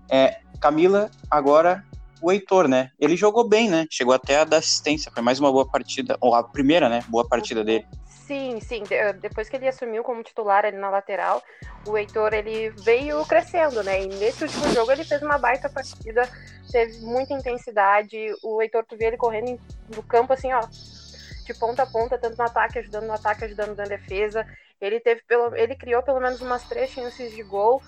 É, 0.09 0.39
Camila, 0.59 1.11
agora 1.29 1.83
o 2.21 2.31
Heitor, 2.31 2.67
né? 2.67 2.91
Ele 2.99 3.15
jogou 3.15 3.47
bem, 3.47 3.69
né? 3.69 3.85
Chegou 3.89 4.13
até 4.13 4.39
a 4.39 4.43
dar 4.43 4.57
assistência, 4.57 5.11
foi 5.11 5.21
mais 5.21 5.39
uma 5.39 5.51
boa 5.51 5.67
partida, 5.69 6.17
ou 6.19 6.33
a 6.33 6.43
primeira, 6.43 6.89
né? 6.89 7.03
Boa 7.07 7.27
partida 7.27 7.63
dele. 7.63 7.85
Sim, 8.27 8.59
sim. 8.59 8.83
Depois 9.21 9.47
que 9.47 9.55
ele 9.55 9.69
assumiu 9.69 10.03
como 10.03 10.21
titular 10.21 10.65
ali 10.65 10.75
na 10.75 10.89
lateral, 10.89 11.41
o 11.85 11.97
Heitor 11.97 12.33
ele 12.33 12.69
veio 12.71 13.25
crescendo, 13.25 13.81
né? 13.81 14.03
E 14.03 14.07
nesse 14.07 14.43
último 14.43 14.67
jogo 14.73 14.91
ele 14.91 15.05
fez 15.05 15.21
uma 15.21 15.37
baita 15.37 15.69
partida, 15.69 16.29
teve 16.69 16.99
muita 16.99 17.33
intensidade. 17.33 18.17
O 18.43 18.61
Heitor, 18.61 18.83
tu 18.85 18.97
vê 18.97 19.05
ele 19.05 19.17
correndo 19.17 19.57
no 19.95 20.03
campo 20.03 20.33
assim, 20.33 20.51
ó, 20.51 20.59
de 21.45 21.53
ponta 21.53 21.83
a 21.83 21.87
ponta, 21.87 22.17
tanto 22.17 22.37
no 22.37 22.43
ataque, 22.43 22.79
ajudando 22.79 23.05
no 23.05 23.13
ataque, 23.13 23.45
ajudando 23.45 23.77
na 23.77 23.85
defesa. 23.85 24.45
Ele 24.81 24.99
teve 24.99 25.21
pelo, 25.25 25.55
ele 25.55 25.75
criou 25.75 26.03
pelo 26.03 26.19
menos 26.19 26.41
umas 26.41 26.67
três 26.67 26.89
chances 26.89 27.33
de 27.33 27.43
gol 27.43 27.81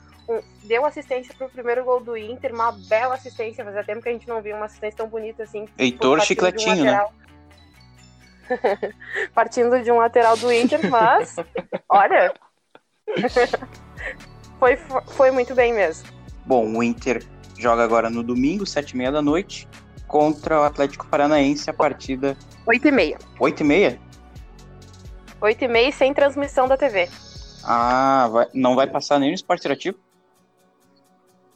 deu 0.64 0.86
assistência 0.86 1.34
pro 1.36 1.50
primeiro 1.50 1.84
gol 1.84 2.00
do 2.00 2.16
Inter, 2.16 2.54
uma 2.54 2.72
bela 2.72 3.16
assistência, 3.16 3.66
fazia 3.66 3.84
tempo 3.84 4.02
que 4.02 4.10
a 4.10 4.12
gente 4.12 4.28
não 4.28 4.42
viu 4.42 4.56
uma 4.56 4.66
assistência 4.66 4.98
tão 4.98 5.10
bonita 5.10 5.44
assim. 5.44 5.68
Heitor 5.78 6.22
Chicletinho, 6.22 6.84
um 6.84 6.86
né? 6.86 7.08
partindo 9.34 9.82
de 9.82 9.92
um 9.92 9.98
lateral 9.98 10.36
do 10.38 10.52
Inter, 10.52 10.90
mas 10.90 11.36
olha, 11.88 12.34
foi, 14.60 14.78
foi 15.08 15.32
muito 15.32 15.54
bem 15.56 15.74
mesmo. 15.74 16.10
Bom, 16.46 16.78
o 16.78 16.84
Inter 16.84 17.24
joga 17.58 17.84
agora 17.84 18.10
no 18.10 18.24
domingo, 18.24 18.66
sete 18.66 18.92
e 18.92 18.98
meia 18.98 19.12
da 19.12 19.22
noite, 19.22 19.68
contra 20.08 20.60
o 20.60 20.64
Atlético 20.64 21.08
Paranaense, 21.08 21.70
a 21.70 21.74
partida... 21.74 22.36
Oito 22.66 22.88
e 22.88 22.92
meia. 22.92 23.18
Oito 23.40 23.62
e 23.62 23.66
meia? 23.66 24.00
Oito 25.42 25.64
e 25.64 25.68
meia 25.68 25.92
sem 25.92 26.14
transmissão 26.14 26.68
da 26.68 26.76
TV. 26.76 27.08
Ah, 27.64 28.28
vai, 28.32 28.48
não 28.54 28.76
vai 28.76 28.88
passar 28.88 29.20
nem 29.20 29.30
no 29.30 29.36
Esporte 29.36 29.62
Interativo? 29.62 29.98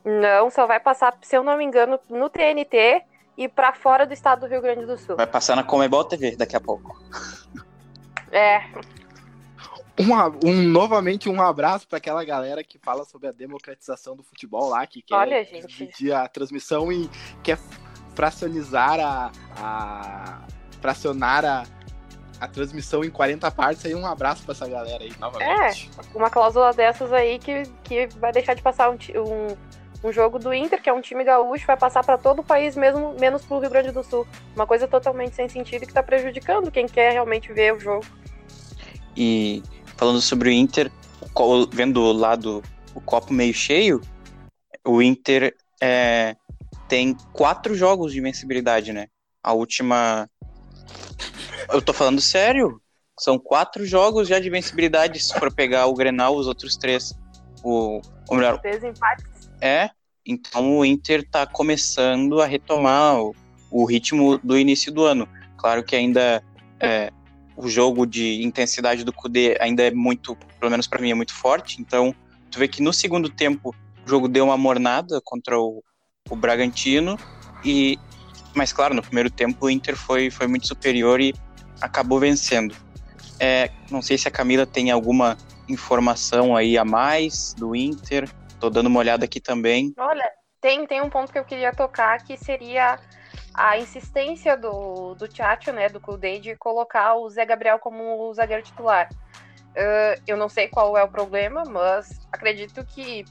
Não, 0.05 0.49
só 0.49 0.67
vai 0.67 0.79
passar, 0.79 1.17
se 1.21 1.35
eu 1.35 1.43
não 1.43 1.57
me 1.57 1.63
engano, 1.63 1.99
no 2.09 2.29
TNT 2.29 3.03
e 3.37 3.47
para 3.47 3.73
fora 3.73 4.05
do 4.05 4.13
estado 4.13 4.41
do 4.41 4.47
Rio 4.47 4.61
Grande 4.61 4.85
do 4.85 4.97
Sul. 4.97 5.15
Vai 5.15 5.27
passar 5.27 5.55
na 5.55 5.63
Comebol 5.63 6.03
TV 6.05 6.35
daqui 6.35 6.55
a 6.55 6.61
pouco. 6.61 7.01
É. 8.31 8.63
Um, 9.99 10.49
um, 10.49 10.63
novamente 10.63 11.29
um 11.29 11.39
abraço 11.39 11.87
para 11.87 11.99
aquela 11.99 12.23
galera 12.25 12.63
que 12.63 12.79
fala 12.79 13.05
sobre 13.05 13.27
a 13.27 13.31
democratização 13.31 14.15
do 14.15 14.23
futebol 14.23 14.69
lá, 14.69 14.85
que 14.87 15.03
quer 15.03 15.15
Olha, 15.15 15.43
gente. 15.43 15.67
dividir 15.67 16.13
a 16.13 16.27
transmissão 16.27 16.91
e 16.91 17.07
quer 17.43 17.59
fracionizar 18.15 18.99
a, 18.99 19.31
a 19.55 20.47
fracionar 20.81 21.45
a, 21.45 21.63
a 22.39 22.47
transmissão 22.47 23.03
em 23.03 23.11
40 23.11 23.49
partes. 23.51 23.85
Aí 23.85 23.93
um 23.93 24.05
abraço 24.05 24.43
para 24.43 24.53
essa 24.53 24.67
galera 24.67 25.03
aí 25.03 25.13
novamente. 25.19 25.91
É, 25.95 26.17
uma 26.17 26.29
cláusula 26.29 26.73
dessas 26.73 27.13
aí 27.13 27.37
que, 27.37 27.63
que 27.83 28.07
vai 28.17 28.31
deixar 28.31 28.55
de 28.55 28.63
passar 28.63 28.89
um, 28.89 28.95
um 28.95 29.47
um 30.03 30.11
jogo 30.11 30.37
do 30.37 30.53
Inter, 30.53 30.81
que 30.81 30.89
é 30.89 30.93
um 30.93 31.01
time 31.01 31.23
gaúcho, 31.23 31.65
vai 31.65 31.77
passar 31.77 32.03
para 32.03 32.17
todo 32.17 32.39
o 32.39 32.43
país, 32.43 32.75
mesmo 32.75 33.15
menos 33.19 33.45
para 33.45 33.57
o 33.57 33.59
Rio 33.59 33.69
Grande 33.69 33.91
do 33.91 34.03
Sul. 34.03 34.27
Uma 34.55 34.67
coisa 34.67 34.87
totalmente 34.87 35.35
sem 35.35 35.47
sentido 35.47 35.81
que 35.81 35.91
está 35.91 36.03
prejudicando 36.03 36.69
quem 36.69 36.87
quer 36.87 37.13
realmente 37.13 37.53
ver 37.53 37.73
o 37.73 37.79
jogo. 37.79 38.05
E 39.15 39.63
falando 39.95 40.19
sobre 40.19 40.49
o 40.49 40.51
Inter, 40.51 40.91
vendo 41.71 42.01
o 42.01 42.11
lado 42.11 42.61
o 42.93 42.99
copo 42.99 43.33
meio 43.33 43.53
cheio, 43.53 44.01
o 44.85 45.01
Inter 45.01 45.55
é, 45.81 46.35
tem 46.89 47.15
quatro 47.31 47.73
jogos 47.73 48.11
de 48.11 48.19
invencibilidade, 48.19 48.91
né? 48.91 49.07
A 49.41 49.53
última. 49.53 50.29
Eu 51.71 51.81
tô 51.81 51.93
falando 51.93 52.19
sério. 52.19 52.81
São 53.19 53.37
quatro 53.37 53.85
jogos 53.85 54.27
já 54.27 54.39
de 54.39 54.47
invencibilidade, 54.47 55.19
se 55.19 55.33
for 55.39 55.53
pegar 55.53 55.85
o 55.85 55.93
Grenal, 55.93 56.35
os 56.35 56.47
outros 56.47 56.75
três. 56.75 57.13
O, 57.63 58.01
ou 58.27 58.37
melhor, 58.37 58.59
três 58.59 58.83
empates. 58.83 59.32
É, 59.63 59.89
então 60.25 60.79
o 60.79 60.83
Inter 60.83 61.21
está 61.21 61.47
começando 61.47 62.41
a 62.41 62.45
retomar 62.45 63.17
o, 63.21 63.33
o, 63.71 63.85
ritmo 63.85 64.37
do 64.39 64.57
início 64.57 64.91
do 64.91 65.05
ano. 65.05 65.25
Claro 65.55 65.81
que 65.85 65.95
ainda 65.95 66.43
é, 66.81 67.13
o 67.55 67.69
jogo 67.69 68.05
de 68.05 68.43
intensidade 68.43 69.05
do 69.05 69.13
Kudê 69.13 69.55
ainda 69.61 69.83
é 69.83 69.91
muito, 69.91 70.35
pelo 70.59 70.69
menos 70.69 70.85
para 70.85 71.01
mim, 71.01 71.11
é 71.11 71.13
muito 71.13 71.33
forte. 71.33 71.79
Então, 71.79 72.13
tu 72.51 72.59
vê 72.59 72.67
que 72.67 72.81
no 72.81 72.91
segundo 72.91 73.29
tempo 73.29 73.73
o 74.05 74.09
jogo 74.09 74.27
deu 74.27 74.43
uma 74.43 74.57
mornada 74.57 75.21
contra 75.23 75.57
o, 75.57 75.81
o 76.29 76.35
Bragantino 76.35 77.17
e 77.63 77.97
mas 78.53 78.73
claro, 78.73 78.93
no 78.93 79.01
primeiro 79.01 79.31
tempo 79.31 79.65
o 79.65 79.69
Inter 79.69 79.95
foi, 79.95 80.29
foi 80.29 80.45
muito 80.45 80.67
superior 80.67 81.21
e 81.21 81.33
acabou 81.79 82.19
vencendo. 82.19 82.75
É, 83.39 83.71
não 83.89 84.01
sei 84.01 84.17
se 84.17 84.27
a 84.27 84.31
Camila 84.31 84.65
tem 84.65 84.91
alguma 84.91 85.37
informação 85.69 86.53
aí 86.53 86.77
a 86.77 86.83
mais 86.83 87.55
do 87.57 87.73
Inter. 87.73 88.29
Tô 88.63 88.69
dando 88.69 88.87
uma 88.87 88.99
olhada 89.01 89.25
aqui 89.25 89.41
também. 89.41 89.93
Olha, 89.97 90.23
tem, 90.61 90.87
tem 90.87 91.01
um 91.01 91.09
ponto 91.09 91.33
que 91.33 91.37
eu 91.37 91.43
queria 91.43 91.73
tocar 91.73 92.23
que 92.23 92.37
seria 92.37 92.97
a 93.53 93.77
insistência 93.77 94.55
do, 94.55 95.15
do 95.15 95.27
Tchatcho, 95.27 95.73
né, 95.73 95.89
do 95.89 95.99
Kudê, 95.99 96.39
de 96.39 96.55
colocar 96.55 97.15
o 97.15 97.29
Zé 97.29 97.45
Gabriel 97.45 97.77
como 97.77 98.21
o 98.21 98.33
zagueiro 98.33 98.63
titular. 98.63 99.09
Uh, 99.11 100.21
eu 100.25 100.37
não 100.37 100.47
sei 100.47 100.69
qual 100.69 100.97
é 100.97 101.03
o 101.03 101.09
problema, 101.09 101.63
mas 101.65 102.25
acredito 102.31 102.85
que 102.85 103.25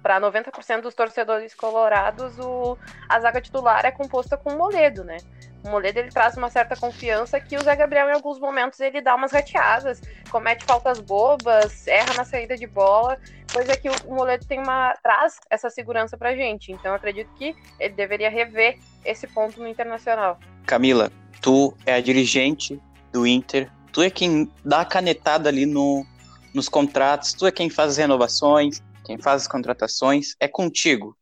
para 0.00 0.20
90% 0.20 0.82
dos 0.82 0.94
torcedores 0.94 1.56
colorados, 1.56 2.38
o, 2.38 2.78
a 3.08 3.18
zaga 3.18 3.40
titular 3.40 3.84
é 3.84 3.90
composta 3.90 4.36
com 4.36 4.50
o 4.50 4.56
Moledo, 4.56 5.02
né? 5.02 5.16
O 5.64 5.70
Moledo 5.70 5.98
ele 5.98 6.10
traz 6.10 6.36
uma 6.36 6.48
certa 6.48 6.76
confiança 6.76 7.40
que 7.40 7.56
o 7.56 7.62
Zé 7.62 7.74
Gabriel, 7.74 8.08
em 8.08 8.12
alguns 8.12 8.38
momentos, 8.38 8.78
ele 8.80 9.00
dá 9.00 9.14
umas 9.14 9.32
rateadas, 9.32 10.00
comete 10.30 10.64
faltas 10.64 11.00
bobas, 11.00 11.86
erra 11.86 12.14
na 12.14 12.24
saída 12.24 12.56
de 12.56 12.66
bola, 12.66 13.18
coisa 13.52 13.76
que 13.76 13.88
o 13.88 14.14
Moledo 14.14 14.46
tem 14.46 14.60
uma 14.60 14.94
traz 15.02 15.38
essa 15.50 15.68
segurança 15.68 16.16
pra 16.16 16.34
gente. 16.34 16.70
Então 16.70 16.94
acredito 16.94 17.30
que 17.34 17.56
ele 17.78 17.94
deveria 17.94 18.30
rever 18.30 18.78
esse 19.04 19.26
ponto 19.26 19.60
no 19.60 19.66
Internacional. 19.66 20.38
Camila, 20.64 21.10
tu 21.40 21.74
é 21.84 21.94
a 21.94 22.00
dirigente 22.00 22.80
do 23.12 23.26
Inter, 23.26 23.70
tu 23.92 24.02
é 24.02 24.10
quem 24.10 24.50
dá 24.64 24.82
a 24.82 24.84
canetada 24.84 25.48
ali 25.48 25.66
no, 25.66 26.06
nos 26.54 26.68
contratos, 26.68 27.32
tu 27.32 27.46
é 27.46 27.50
quem 27.50 27.68
faz 27.68 27.92
as 27.92 27.96
renovações, 27.96 28.82
quem 29.04 29.18
faz 29.18 29.42
as 29.42 29.48
contratações, 29.48 30.36
é 30.38 30.46
contigo. 30.46 31.16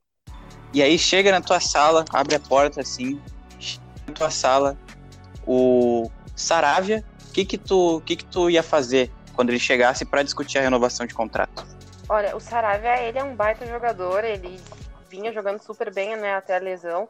E 0.74 0.82
aí 0.82 0.98
chega 0.98 1.30
na 1.30 1.40
tua 1.40 1.60
sala, 1.60 2.04
abre 2.12 2.34
a 2.34 2.40
porta 2.40 2.80
assim, 2.80 3.20
tua 4.12 4.30
sala, 4.30 4.76
o 5.46 6.10
Saravia, 6.34 7.04
o 7.28 7.32
que 7.32 7.44
que 7.44 7.58
tu, 7.58 8.00
que 8.04 8.16
que 8.16 8.24
tu 8.24 8.50
ia 8.50 8.62
fazer 8.62 9.10
quando 9.34 9.50
ele 9.50 9.58
chegasse 9.58 10.04
para 10.04 10.22
discutir 10.22 10.58
a 10.58 10.62
renovação 10.62 11.06
de 11.06 11.14
contrato? 11.14 11.66
Olha, 12.08 12.36
o 12.36 12.40
Saravia, 12.40 13.02
ele 13.02 13.18
é 13.18 13.24
um 13.24 13.34
baita 13.34 13.66
jogador, 13.66 14.24
ele 14.24 14.60
vinha 15.10 15.32
jogando 15.32 15.60
super 15.60 15.92
bem, 15.92 16.16
né, 16.16 16.34
até 16.34 16.56
a 16.56 16.60
lesão. 16.60 17.08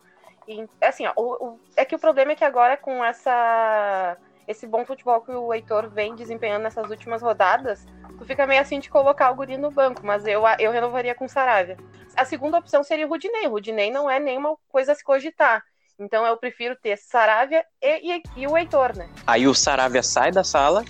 E, 0.49 0.67
assim, 0.81 1.07
ó, 1.07 1.12
o, 1.17 1.45
o, 1.45 1.61
é 1.76 1.85
que 1.85 1.95
o 1.95 1.99
problema 1.99 2.33
é 2.33 2.37
que 2.37 2.45
agora 2.45 2.76
com 2.76 3.05
essa 3.05 4.17
esse 4.47 4.67
bom 4.67 4.85
futebol 4.85 5.21
que 5.21 5.33
o 5.33 5.53
Heitor 5.53 5.88
vem 5.91 6.15
desempenhando 6.15 6.62
nessas 6.62 6.88
últimas 6.88 7.21
rodadas, 7.21 7.85
tu 8.17 8.25
fica 8.25 8.47
meio 8.47 8.61
assim 8.61 8.79
de 8.79 8.88
colocar 8.88 9.31
o 9.31 9.35
Guri 9.35 9.57
no 9.57 9.73
banco, 9.73 10.03
mas 10.05 10.25
eu, 10.25 10.43
eu 10.61 10.71
renovaria 10.71 11.15
com 11.15 11.25
o 11.25 11.29
Saravia. 11.29 11.76
A 12.17 12.25
segunda 12.25 12.59
opção 12.59 12.83
seria 12.83 13.07
o 13.07 13.09
Rudinei. 13.09 13.47
O 13.47 13.50
Rudinei 13.50 13.91
não 13.91 14.09
é 14.09 14.19
nenhuma 14.19 14.57
coisa 14.69 14.93
a 14.93 14.95
se 14.95 15.05
cogitar. 15.05 15.65
Então 15.99 16.26
eu 16.26 16.37
prefiro 16.37 16.76
ter 16.76 16.97
Saravia 16.99 17.65
e, 17.83 18.17
e, 18.17 18.23
e 18.37 18.47
o 18.47 18.57
Heitor, 18.57 18.97
né? 18.97 19.09
Aí 19.26 19.47
o 19.47 19.55
Saravia 19.55 20.03
sai 20.03 20.31
da 20.31 20.45
sala 20.45 20.85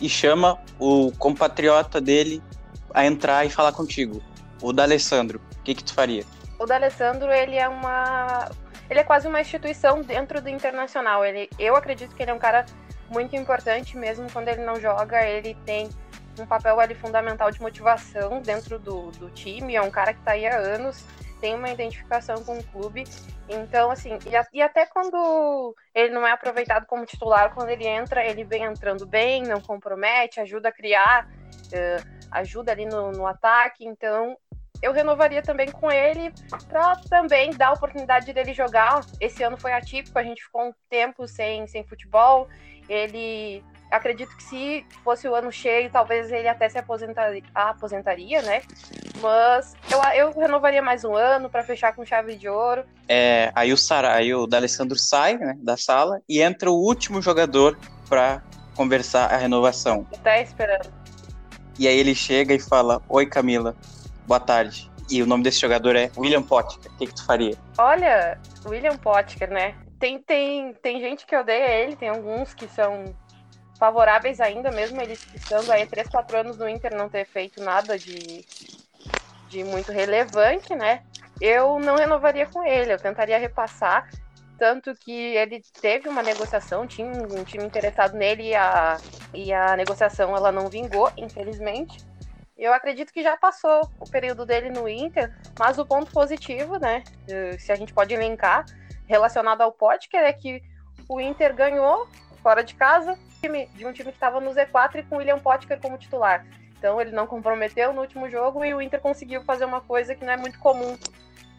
e 0.00 0.08
chama 0.08 0.58
o 0.78 1.10
compatriota 1.18 2.00
dele 2.00 2.42
a 2.94 3.04
entrar 3.04 3.44
e 3.44 3.50
falar 3.50 3.72
contigo. 3.72 4.22
O 4.62 4.72
D'Alessandro. 4.72 5.40
O 5.58 5.62
que 5.62 5.74
que 5.74 5.84
tu 5.84 5.92
faria? 5.92 6.24
O 6.58 6.66
D'Alessandro, 6.66 7.30
ele 7.32 7.56
é 7.56 7.68
uma... 7.68 8.48
Ele 8.88 9.00
é 9.00 9.04
quase 9.04 9.26
uma 9.26 9.40
instituição 9.40 10.00
dentro 10.00 10.40
do 10.40 10.48
Internacional. 10.48 11.24
Ele, 11.24 11.50
eu 11.58 11.74
acredito 11.74 12.14
que 12.14 12.22
ele 12.22 12.30
é 12.30 12.34
um 12.34 12.38
cara 12.38 12.64
muito 13.10 13.34
importante, 13.34 13.96
mesmo 13.96 14.30
quando 14.32 14.48
ele 14.48 14.64
não 14.64 14.80
joga, 14.80 15.24
ele 15.24 15.56
tem 15.66 15.88
um 16.38 16.46
papel 16.46 16.78
ali 16.78 16.94
fundamental 16.94 17.50
de 17.50 17.60
motivação 17.60 18.40
dentro 18.40 18.78
do, 18.78 19.10
do 19.12 19.30
time, 19.30 19.74
é 19.74 19.82
um 19.82 19.90
cara 19.90 20.12
que 20.12 20.20
está 20.20 20.32
aí 20.32 20.46
há 20.46 20.56
anos, 20.56 21.04
tem 21.40 21.54
uma 21.54 21.70
identificação 21.70 22.42
com 22.44 22.58
o 22.58 22.64
clube, 22.64 23.04
então 23.48 23.90
assim, 23.90 24.18
e, 24.26 24.58
e, 24.58 24.62
até 24.62 24.86
quando 24.86 25.74
ele 25.94 26.12
não 26.12 26.26
é 26.26 26.32
aproveitado 26.32 26.86
como 26.86 27.06
titular, 27.06 27.54
quando 27.54 27.70
ele 27.70 27.86
entra, 27.86 28.26
ele 28.26 28.44
vem 28.44 28.64
entrando 28.64 29.06
bem, 29.06 29.42
não 29.42 29.60
compromete, 29.60 30.40
ajuda 30.40 30.68
a 30.70 30.72
criar, 30.72 31.26
uh, 31.26 32.16
ajuda 32.30 32.72
ali 32.72 32.86
no, 32.86 33.12
no 33.12 33.26
ataque, 33.26 33.86
então 33.86 34.36
eu 34.82 34.92
renovaria 34.92 35.42
também 35.42 35.70
com 35.70 35.90
ele 35.90 36.32
para 36.68 36.96
também 37.08 37.50
dar 37.50 37.68
a 37.68 37.72
oportunidade 37.72 38.32
dele 38.32 38.52
jogar. 38.52 39.00
Esse 39.20 39.42
ano 39.42 39.56
foi 39.56 39.72
atípico, 39.72 40.18
a 40.18 40.22
gente 40.22 40.42
ficou 40.42 40.68
um 40.68 40.72
tempo 40.88 41.26
sem, 41.26 41.66
sem 41.66 41.84
futebol. 41.84 42.48
Ele 42.88 43.62
acredito 43.90 44.36
que 44.36 44.42
se 44.42 44.86
fosse 45.04 45.28
o 45.28 45.34
ano 45.34 45.50
cheio, 45.50 45.90
talvez 45.90 46.30
ele 46.30 46.48
até 46.48 46.68
se 46.68 46.78
aposentaria, 46.78 47.42
aposentaria 47.54 48.42
né? 48.42 48.62
Mas 49.20 49.74
eu, 49.90 50.02
eu 50.14 50.38
renovaria 50.38 50.82
mais 50.82 51.04
um 51.04 51.14
ano 51.14 51.48
para 51.48 51.62
fechar 51.62 51.94
com 51.94 52.04
chave 52.04 52.36
de 52.36 52.48
ouro. 52.48 52.84
É, 53.08 53.50
aí 53.54 53.72
o 53.72 53.76
Sara, 53.76 54.12
aí 54.14 54.34
o 54.34 54.46
D'Alessandro 54.46 54.98
sai 54.98 55.36
né, 55.36 55.56
da 55.58 55.76
sala 55.76 56.20
e 56.28 56.42
entra 56.42 56.70
o 56.70 56.74
último 56.74 57.22
jogador 57.22 57.78
para 58.08 58.42
conversar 58.74 59.32
a 59.32 59.36
renovação. 59.36 60.04
Tá 60.22 60.40
esperando. 60.40 60.92
E 61.78 61.86
aí 61.86 61.98
ele 61.98 62.14
chega 62.14 62.54
e 62.54 62.58
fala: 62.58 63.02
Oi, 63.08 63.26
Camila, 63.26 63.74
boa 64.26 64.40
tarde. 64.40 64.90
E 65.08 65.22
o 65.22 65.26
nome 65.26 65.44
desse 65.44 65.60
jogador 65.60 65.94
é 65.94 66.10
William 66.16 66.42
Potker. 66.42 66.90
O 66.92 66.96
que, 66.96 67.06
que 67.06 67.14
tu 67.14 67.24
faria? 67.24 67.56
Olha, 67.78 68.38
William 68.66 68.96
Potker, 68.96 69.50
né? 69.50 69.76
Tem, 69.98 70.18
tem, 70.18 70.74
tem 70.74 71.00
gente 71.00 71.24
que 71.24 71.36
odeia 71.36 71.70
ele, 71.82 71.96
tem 71.96 72.08
alguns 72.08 72.52
que 72.52 72.66
são 72.68 73.14
favoráveis 73.78 74.40
ainda, 74.40 74.70
mesmo 74.70 75.00
ele 75.00 75.12
estando 75.34 75.70
aí 75.70 75.86
3, 75.86 76.08
4 76.08 76.38
anos 76.38 76.58
no 76.58 76.68
Inter 76.68 76.94
não 76.96 77.08
ter 77.08 77.24
feito 77.24 77.62
nada 77.62 77.98
de, 77.98 78.44
de 79.48 79.64
muito 79.64 79.92
relevante, 79.92 80.74
né? 80.74 81.02
Eu 81.40 81.78
não 81.78 81.96
renovaria 81.96 82.46
com 82.46 82.64
ele, 82.64 82.92
eu 82.92 82.98
tentaria 82.98 83.38
repassar, 83.38 84.08
tanto 84.58 84.94
que 84.94 85.12
ele 85.12 85.62
teve 85.80 86.08
uma 86.08 86.22
negociação, 86.22 86.86
tinha 86.86 87.06
um 87.06 87.44
time 87.44 87.64
interessado 87.64 88.14
nele 88.14 88.48
e 88.48 88.54
a, 88.54 88.96
e 89.34 89.52
a 89.52 89.76
negociação 89.76 90.34
ela 90.34 90.50
não 90.50 90.68
vingou, 90.68 91.12
infelizmente. 91.16 91.98
Eu 92.56 92.72
acredito 92.72 93.12
que 93.12 93.22
já 93.22 93.36
passou 93.36 93.90
o 94.00 94.10
período 94.10 94.46
dele 94.46 94.70
no 94.70 94.88
Inter, 94.88 95.30
mas 95.58 95.76
o 95.78 95.84
ponto 95.84 96.10
positivo, 96.10 96.78
né, 96.78 97.04
se 97.58 97.70
a 97.70 97.74
gente 97.74 97.92
pode 97.92 98.14
elencar, 98.14 98.64
relacionado 99.06 99.60
ao 99.60 99.70
Potker, 99.70 100.20
é 100.20 100.32
que 100.32 100.62
o 101.08 101.20
Inter 101.20 101.54
ganhou 101.54 102.08
fora 102.42 102.64
de 102.64 102.74
casa 102.74 103.18
de 103.74 103.86
um 103.86 103.92
time 103.92 104.10
que 104.10 104.16
estava 104.16 104.40
no 104.40 104.50
Z4 104.50 104.96
e 104.96 105.02
com 105.02 105.16
o 105.16 105.18
William 105.18 105.38
Potker 105.38 105.78
como 105.80 105.98
titular. 105.98 106.46
Então 106.78 107.00
ele 107.00 107.10
não 107.10 107.26
comprometeu 107.26 107.92
no 107.92 108.00
último 108.00 108.28
jogo 108.28 108.64
e 108.64 108.74
o 108.74 108.80
Inter 108.80 109.00
conseguiu 109.00 109.42
fazer 109.44 109.64
uma 109.64 109.80
coisa 109.80 110.14
que 110.14 110.24
não 110.24 110.32
é 110.32 110.36
muito 110.36 110.58
comum. 110.58 110.96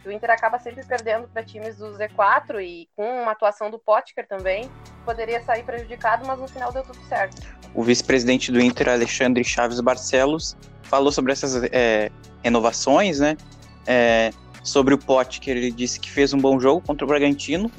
O 0.06 0.12
Inter 0.12 0.32
acaba 0.32 0.58
sempre 0.58 0.86
perdendo 0.86 1.28
para 1.28 1.44
times 1.44 1.78
do 1.78 1.92
Z4 1.92 2.62
e 2.62 2.90
com 2.96 3.22
uma 3.22 3.32
atuação 3.32 3.70
do 3.70 3.78
Potker 3.78 4.28
também, 4.28 4.70
poderia 5.06 5.44
sair 5.44 5.64
prejudicado, 5.64 6.26
mas 6.26 6.40
no 6.40 6.48
final 6.48 6.72
deu 6.72 6.84
tudo 6.84 7.00
certo. 7.08 7.36
O 7.74 7.84
vice-presidente 7.84 8.52
do 8.52 8.60
Inter, 8.60 8.90
Alexandre 8.90 9.44
Chaves 9.44 9.80
Barcelos, 9.82 10.58
falou 10.90 11.12
sobre 11.12 11.32
essas 11.32 11.64
é, 11.72 12.12
renovações, 12.44 13.20
né? 13.20 13.38
É, 13.86 14.32
sobre 14.64 14.94
o 14.94 14.98
Potker, 14.98 15.56
ele 15.56 15.72
disse 15.72 16.00
que 16.00 16.12
fez 16.12 16.34
um 16.34 16.38
bom 16.38 16.60
jogo 16.60 16.82
contra 16.82 17.06
o 17.06 17.08
Bragantino, 17.08 17.72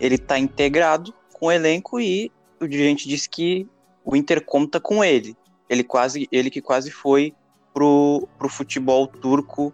ele 0.00 0.16
está 0.16 0.38
integrado 0.38 1.14
com 1.32 1.46
o 1.46 1.52
elenco 1.52 2.00
e 2.00 2.30
o 2.60 2.66
dirigente 2.66 3.08
disse 3.08 3.28
que 3.28 3.68
o 4.04 4.16
Inter 4.16 4.44
conta 4.44 4.80
com 4.80 5.04
ele. 5.04 5.36
Ele 5.68 5.84
quase, 5.84 6.28
ele 6.30 6.50
que 6.50 6.60
quase 6.60 6.90
foi 6.90 7.32
pro, 7.72 8.28
pro 8.38 8.48
futebol 8.48 9.06
turco 9.06 9.72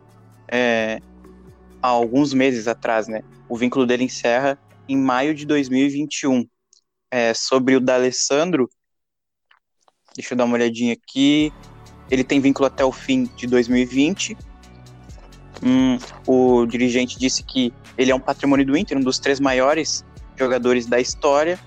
é, 0.48 1.00
há 1.82 1.88
alguns 1.88 2.32
meses 2.32 2.68
atrás, 2.68 3.08
né? 3.08 3.22
O 3.48 3.56
vínculo 3.56 3.86
dele 3.86 4.04
encerra 4.04 4.58
em 4.88 4.96
maio 4.96 5.34
de 5.34 5.46
2021. 5.46 6.46
É, 7.10 7.34
sobre 7.34 7.74
o 7.74 7.80
D'Alessandro, 7.80 8.70
deixa 10.14 10.34
eu 10.34 10.38
dar 10.38 10.44
uma 10.44 10.54
olhadinha 10.54 10.92
aqui. 10.92 11.52
Ele 12.10 12.24
tem 12.24 12.40
vínculo 12.40 12.66
até 12.66 12.84
o 12.84 12.92
fim 12.92 13.30
de 13.36 13.46
2020. 13.46 14.36
Hum, 15.62 15.98
o 16.26 16.66
dirigente 16.66 17.18
disse 17.18 17.42
que 17.42 17.72
ele 17.96 18.10
é 18.10 18.14
um 18.14 18.20
patrimônio 18.20 18.66
do 18.66 18.76
Inter, 18.76 18.96
um 18.96 19.02
dos 19.02 19.18
três 19.18 19.38
maiores 19.38 20.04
jogadores 20.36 20.86
da 20.86 20.98
história. 20.98 21.58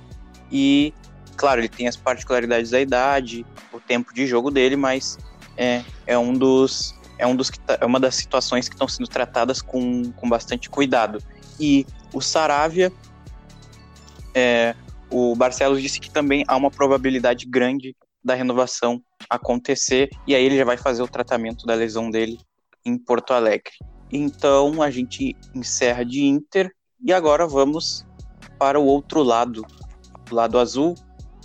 E, 0.51 0.93
claro, 1.37 1.61
ele 1.61 1.69
tem 1.69 1.87
as 1.87 1.95
particularidades 1.95 2.71
da 2.71 2.81
idade, 2.81 3.45
o 3.71 3.79
tempo 3.79 4.13
de 4.13 4.25
jogo 4.25 4.51
dele, 4.51 4.75
mas 4.75 5.17
é, 5.55 5.83
é 6.05 6.17
um 6.17 6.33
dos 6.33 6.95
é, 7.17 7.27
um 7.27 7.35
dos 7.35 7.49
que 7.49 7.59
tá, 7.59 7.77
é 7.79 7.85
uma 7.85 7.99
das 7.99 8.15
situações 8.15 8.67
que 8.67 8.75
estão 8.75 8.87
sendo 8.87 9.07
tratadas 9.07 9.61
com, 9.61 10.11
com 10.13 10.27
bastante 10.27 10.69
cuidado. 10.69 11.19
E 11.59 11.85
o 12.11 12.19
Saravia, 12.19 12.91
é, 14.33 14.75
o 15.09 15.35
Barcelos 15.35 15.81
disse 15.81 15.99
que 15.99 16.09
também 16.09 16.43
há 16.47 16.55
uma 16.55 16.71
probabilidade 16.71 17.45
grande 17.45 17.95
da 18.23 18.33
renovação 18.33 19.01
acontecer, 19.29 20.09
e 20.27 20.35
aí 20.35 20.43
ele 20.45 20.57
já 20.57 20.65
vai 20.65 20.77
fazer 20.77 21.01
o 21.01 21.07
tratamento 21.07 21.65
da 21.65 21.73
lesão 21.73 22.09
dele 22.09 22.39
em 22.85 22.97
Porto 22.97 23.33
Alegre. 23.33 23.73
Então 24.11 24.81
a 24.81 24.91
gente 24.91 25.35
encerra 25.53 26.03
de 26.03 26.23
Inter 26.23 26.71
e 27.03 27.11
agora 27.11 27.47
vamos 27.47 28.05
para 28.59 28.79
o 28.79 28.85
outro 28.85 29.23
lado, 29.23 29.65
o 30.31 30.35
lado 30.35 30.59
azul, 30.59 30.95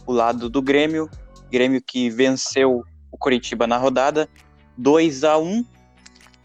o 0.07 0.13
lado 0.13 0.49
do 0.49 0.61
Grêmio, 0.61 1.09
Grêmio 1.51 1.83
que 1.83 2.11
venceu 2.11 2.83
o 3.11 3.17
Coritiba 3.17 3.67
na 3.67 3.79
rodada 3.79 4.29
2 4.77 5.25
a 5.25 5.39
1 5.39 5.65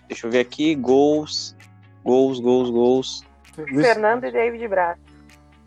Deixa 0.07 0.27
eu 0.27 0.31
ver 0.31 0.39
aqui, 0.39 0.75
gols, 0.75 1.55
gols, 2.03 2.39
gols, 2.39 2.69
gols. 2.69 3.23
Fernando 3.53 4.25
e 4.25 4.31
David 4.31 4.67
Braz. 4.67 4.99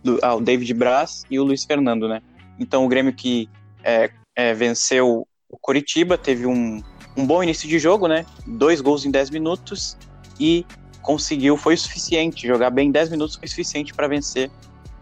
Do, 0.04 0.18
ah, 0.22 0.34
o 0.34 0.40
David 0.40 0.72
Braz 0.74 1.24
e 1.30 1.38
o 1.38 1.44
Luiz 1.44 1.64
Fernando, 1.64 2.08
né? 2.08 2.22
Então 2.58 2.84
o 2.84 2.88
Grêmio 2.88 3.12
que 3.12 3.48
é, 3.82 4.10
é, 4.34 4.54
venceu 4.54 5.26
o 5.56 5.58
Coritiba, 5.58 6.18
teve 6.18 6.46
um, 6.46 6.82
um 7.16 7.26
bom 7.26 7.42
início 7.42 7.66
de 7.66 7.78
jogo, 7.78 8.06
né? 8.06 8.26
Dois 8.46 8.82
gols 8.82 9.06
em 9.06 9.10
10 9.10 9.30
minutos 9.30 9.96
e 10.38 10.66
conseguiu, 11.00 11.56
foi 11.56 11.74
o 11.74 11.78
suficiente, 11.78 12.46
jogar 12.46 12.68
bem 12.68 12.92
10 12.92 13.08
minutos 13.10 13.36
foi 13.36 13.48
suficiente 13.48 13.94
para 13.94 14.06
vencer 14.06 14.50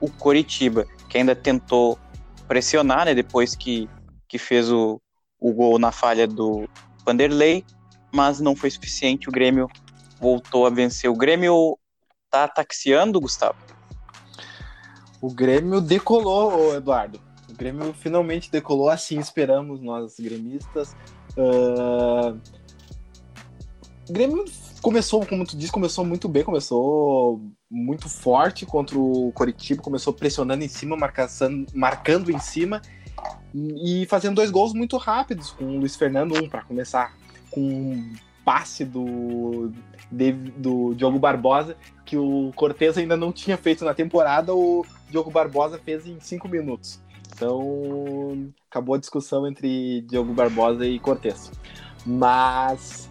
o 0.01 0.09
Coritiba, 0.09 0.87
que 1.09 1.19
ainda 1.19 1.35
tentou 1.35 1.99
pressionar, 2.47 3.05
né? 3.05 3.15
Depois 3.15 3.57
que, 3.57 3.89
que 4.29 4.39
fez 4.39 4.71
o, 4.71 5.01
o 5.41 5.53
gol 5.53 5.77
na 5.77 5.91
falha 5.91 6.27
do 6.27 6.69
Vanderlei, 7.05 7.65
mas 8.13 8.39
não 8.39 8.55
foi 8.55 8.71
suficiente. 8.71 9.29
O 9.29 9.33
Grêmio 9.33 9.69
voltou 10.21 10.67
a 10.67 10.71
vencer. 10.71 11.11
O 11.11 11.17
Grêmio 11.17 11.77
tá 12.31 12.47
taxiando, 12.47 13.21
Gustavo? 13.21 13.57
O 15.21 15.33
Grêmio 15.33 15.81
decolou, 15.81 16.77
Eduardo. 16.77 17.21
O 17.55 17.57
Grêmio 17.57 17.95
finalmente 17.95 18.51
decolou, 18.51 18.89
assim 18.89 19.21
esperamos 19.21 19.81
nós 19.81 20.17
gremistas. 20.19 20.97
Uh... 21.37 22.37
O 24.09 24.13
Grêmio 24.13 24.45
começou, 24.83 25.25
como 25.25 25.47
tu 25.47 25.57
disse, 25.57 25.71
começou 25.71 26.05
muito 26.05 26.29
bem, 26.29 26.43
começou 26.43 27.41
muito 27.71 28.09
forte 28.09 28.67
contra 28.67 28.99
o 28.99 29.31
Coritiba, 29.33 29.81
começou 29.81 30.13
pressionando 30.13 30.65
em 30.65 30.69
cima, 30.69 30.97
marcação, 30.97 31.65
marcando 31.73 32.31
em 32.31 32.39
cima 32.41 32.83
e 33.55 34.05
fazendo 34.07 34.35
dois 34.35 34.51
gols 34.51 34.75
muito 34.75 34.97
rápidos, 34.97 35.53
com 35.53 35.65
o 35.65 35.79
Luiz 35.79 35.95
Fernando 35.95 36.35
um 36.37 36.49
para 36.49 36.63
começar 36.65 37.17
com 37.51 37.61
um 37.61 38.15
passe 38.45 38.85
do, 38.85 39.73
do 40.11 40.93
Diogo 40.95 41.21
Barbosa, 41.21 41.77
que 42.05 42.17
o 42.17 42.53
Cortez 42.57 42.99
ainda 42.99 43.17
não 43.17 43.33
tinha 43.33 43.57
feito 43.57 43.85
na 43.85 43.95
temporada, 43.95 44.53
o 44.53 44.85
Diogo 45.09 45.31
Barbosa 45.31 45.79
fez 45.79 46.07
em 46.07 46.19
cinco 46.21 46.49
minutos. 46.49 47.01
Então, 47.35 48.53
acabou 48.71 48.95
a 48.95 48.99
discussão 48.99 49.47
entre 49.47 50.03
Diogo 50.03 50.33
Barbosa 50.33 50.87
e 50.87 50.99
Cortez. 51.01 51.51
Mas 52.07 53.11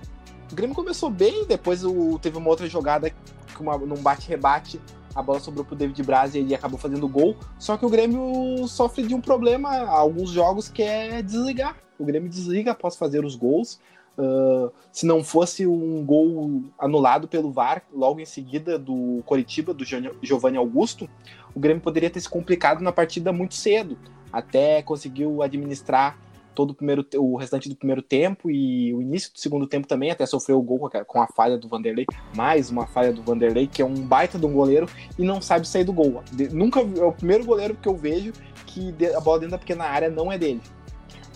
o 0.51 0.55
Grêmio 0.55 0.75
começou 0.75 1.09
bem, 1.09 1.45
depois 1.45 1.83
o, 1.83 2.17
teve 2.19 2.38
uma 2.38 2.49
outra 2.49 2.67
jogada 2.67 3.12
uma, 3.59 3.77
num 3.77 4.01
bate-rebate, 4.01 4.79
a 5.15 5.21
bola 5.21 5.39
sobrou 5.39 5.63
pro 5.63 5.75
David 5.75 6.01
Braz 6.03 6.33
e 6.33 6.39
ele 6.39 6.55
acabou 6.55 6.79
fazendo 6.79 7.07
gol. 7.07 7.36
Só 7.59 7.77
que 7.77 7.86
o 7.86 7.89
Grêmio 7.89 8.67
sofre 8.67 9.03
de 9.03 9.13
um 9.13 9.21
problema 9.21 9.69
alguns 9.88 10.31
jogos 10.31 10.69
que 10.69 10.81
é 10.81 11.21
desligar. 11.21 11.77
O 11.99 12.05
Grêmio 12.05 12.29
desliga 12.29 12.71
após 12.71 12.95
fazer 12.95 13.23
os 13.23 13.36
gols. 13.36 13.79
Uh, 14.17 14.71
se 14.91 15.07
não 15.07 15.23
fosse 15.23 15.65
um 15.65 16.05
gol 16.05 16.63
anulado 16.77 17.27
pelo 17.27 17.51
VAR 17.51 17.81
logo 17.91 18.19
em 18.19 18.25
seguida 18.25 18.77
do 18.77 19.23
Coritiba, 19.25 19.73
do 19.73 19.83
Giovanni 20.21 20.57
Augusto, 20.57 21.09
o 21.55 21.59
Grêmio 21.59 21.81
poderia 21.81 22.09
ter 22.09 22.19
se 22.19 22.29
complicado 22.29 22.81
na 22.81 22.91
partida 22.91 23.31
muito 23.31 23.55
cedo. 23.55 23.97
Até 24.33 24.81
conseguiu 24.81 25.41
administrar 25.41 26.19
todo 26.53 26.71
o, 26.71 26.73
primeiro, 26.73 27.05
o 27.17 27.37
restante 27.37 27.69
do 27.69 27.75
primeiro 27.75 28.01
tempo 28.01 28.51
e 28.51 28.93
o 28.93 29.01
início 29.01 29.31
do 29.31 29.39
segundo 29.39 29.65
tempo 29.65 29.87
também, 29.87 30.11
até 30.11 30.25
sofreu 30.25 30.59
o 30.59 30.61
gol 30.61 30.89
com 31.07 31.21
a 31.21 31.27
falha 31.27 31.57
do 31.57 31.67
Vanderlei, 31.67 32.05
mais 32.35 32.69
uma 32.69 32.85
falha 32.85 33.13
do 33.13 33.23
Vanderlei, 33.23 33.67
que 33.67 33.81
é 33.81 33.85
um 33.85 33.95
baita 33.95 34.37
de 34.37 34.45
um 34.45 34.53
goleiro 34.53 34.87
e 35.17 35.23
não 35.23 35.41
sabe 35.41 35.67
sair 35.67 35.83
do 35.83 35.93
gol. 35.93 36.23
Nunca 36.51 36.79
é 36.79 37.03
o 37.03 37.11
primeiro 37.11 37.45
goleiro 37.45 37.75
que 37.75 37.87
eu 37.87 37.95
vejo 37.95 38.33
que 38.65 38.93
a 39.15 39.19
bola 39.19 39.39
dentro 39.39 39.51
da 39.51 39.57
pequena 39.57 39.85
área 39.85 40.09
não 40.09 40.31
é 40.31 40.37
dele 40.37 40.61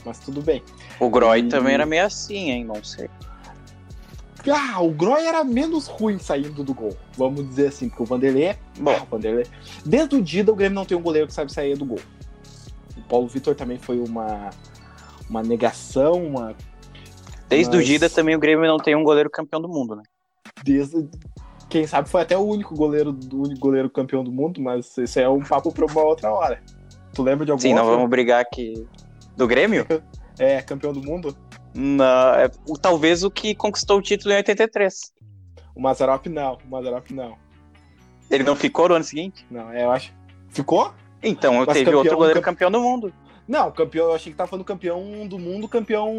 mas 0.07 0.19
tudo 0.19 0.41
bem. 0.41 0.63
O 0.99 1.10
Groy 1.10 1.39
e... 1.39 1.49
também 1.49 1.73
era 1.73 1.86
meio 1.86 2.05
assim, 2.05 2.49
hein? 2.49 2.63
Não 2.63 2.83
sei. 2.83 3.10
Ah, 4.49 4.81
o 4.81 4.89
Groy 4.91 5.25
era 5.25 5.43
menos 5.43 5.88
ruim 5.88 6.17
saindo 6.17 6.63
do 6.63 6.73
gol. 6.73 6.95
Vamos 7.17 7.47
dizer 7.49 7.67
assim, 7.67 7.89
porque 7.89 8.03
o 8.03 8.05
Vanderlei 8.05 8.45
é. 8.45 8.57
Bom, 8.79 8.91
ah, 8.91 9.03
o 9.03 9.05
Vanderlei. 9.05 9.45
Desde 9.86 10.15
o 10.15 10.21
Dida, 10.21 10.51
o 10.51 10.55
Grêmio 10.55 10.75
não 10.75 10.86
tem 10.86 10.97
um 10.97 11.01
goleiro 11.01 11.27
que 11.27 11.33
sabe 11.33 11.51
sair 11.51 11.77
do 11.77 11.86
gol. 11.86 11.99
O 12.97 13.01
Paulo 13.07 13.27
Vitor 13.27 13.55
também 13.55 13.77
foi 13.77 13.99
uma, 13.99 14.49
uma 15.29 15.43
negação, 15.43 16.13
uma. 16.25 16.55
Desde 17.47 17.75
mas... 17.75 17.83
o 17.83 17.88
Dida 17.88 18.10
também 18.10 18.36
o 18.36 18.39
Grêmio 18.39 18.67
não 18.67 18.77
tem 18.77 18.95
um 18.95 19.03
goleiro 19.03 19.29
campeão 19.29 19.62
do 19.62 19.69
mundo, 19.69 19.95
né? 19.95 20.03
Desde. 20.63 21.07
Quem 21.69 21.86
sabe 21.86 22.10
foi 22.10 22.21
até 22.21 22.38
o 22.38 22.41
único 22.41 22.73
goleiro 22.75 23.12
do 23.12 23.41
único 23.41 23.60
goleiro 23.60 23.89
campeão 23.89 24.23
do 24.23 24.31
mundo, 24.31 24.62
mas 24.62 24.97
esse 24.97 25.21
é 25.21 25.27
um 25.27 25.41
papo 25.41 25.71
para 25.71 25.86
uma 25.86 26.01
outra 26.01 26.31
hora. 26.31 26.62
Tu 27.13 27.21
lembra 27.21 27.45
de 27.45 27.51
algum 27.51 27.62
Sim, 27.62 27.73
não 27.73 27.86
vamos 27.86 28.10
brigar 28.10 28.39
aqui 28.41 28.88
do 29.36 29.47
Grêmio? 29.47 29.86
É, 30.39 30.62
campeão 30.62 30.93
do 30.93 31.01
mundo? 31.01 31.36
Não, 31.73 32.36
é, 32.36 32.47
talvez 32.79 33.23
o 33.23 33.31
que 33.31 33.55
conquistou 33.55 33.97
o 33.97 34.01
título 34.03 34.36
em 34.36 34.38
83. 34.38 35.12
O 35.75 35.81
Mazarop 35.81 36.27
não, 36.27 36.60
o 36.63 36.69
Mazarop 36.69 37.10
não. 37.10 37.36
Ele 38.29 38.43
não 38.43 38.55
ficou 38.55 38.88
no 38.88 38.95
ano 38.95 39.03
seguinte? 39.03 39.45
Não, 39.49 39.71
é, 39.71 39.83
eu 39.83 39.91
acho. 39.91 40.13
Ficou? 40.49 40.93
Então, 41.21 41.53
Mas 41.56 41.67
teve 41.67 41.86
campeão, 41.86 41.99
outro 41.99 42.17
goleiro 42.17 42.41
campeão 42.41 42.71
do 42.71 42.80
mundo. 42.80 43.13
Não, 43.47 43.71
campeão, 43.71 44.08
eu 44.08 44.15
achei 44.15 44.32
que 44.32 44.38
tava 44.38 44.49
falando 44.49 44.65
campeão 44.65 45.25
do 45.27 45.39
mundo, 45.39 45.67
campeão 45.67 46.12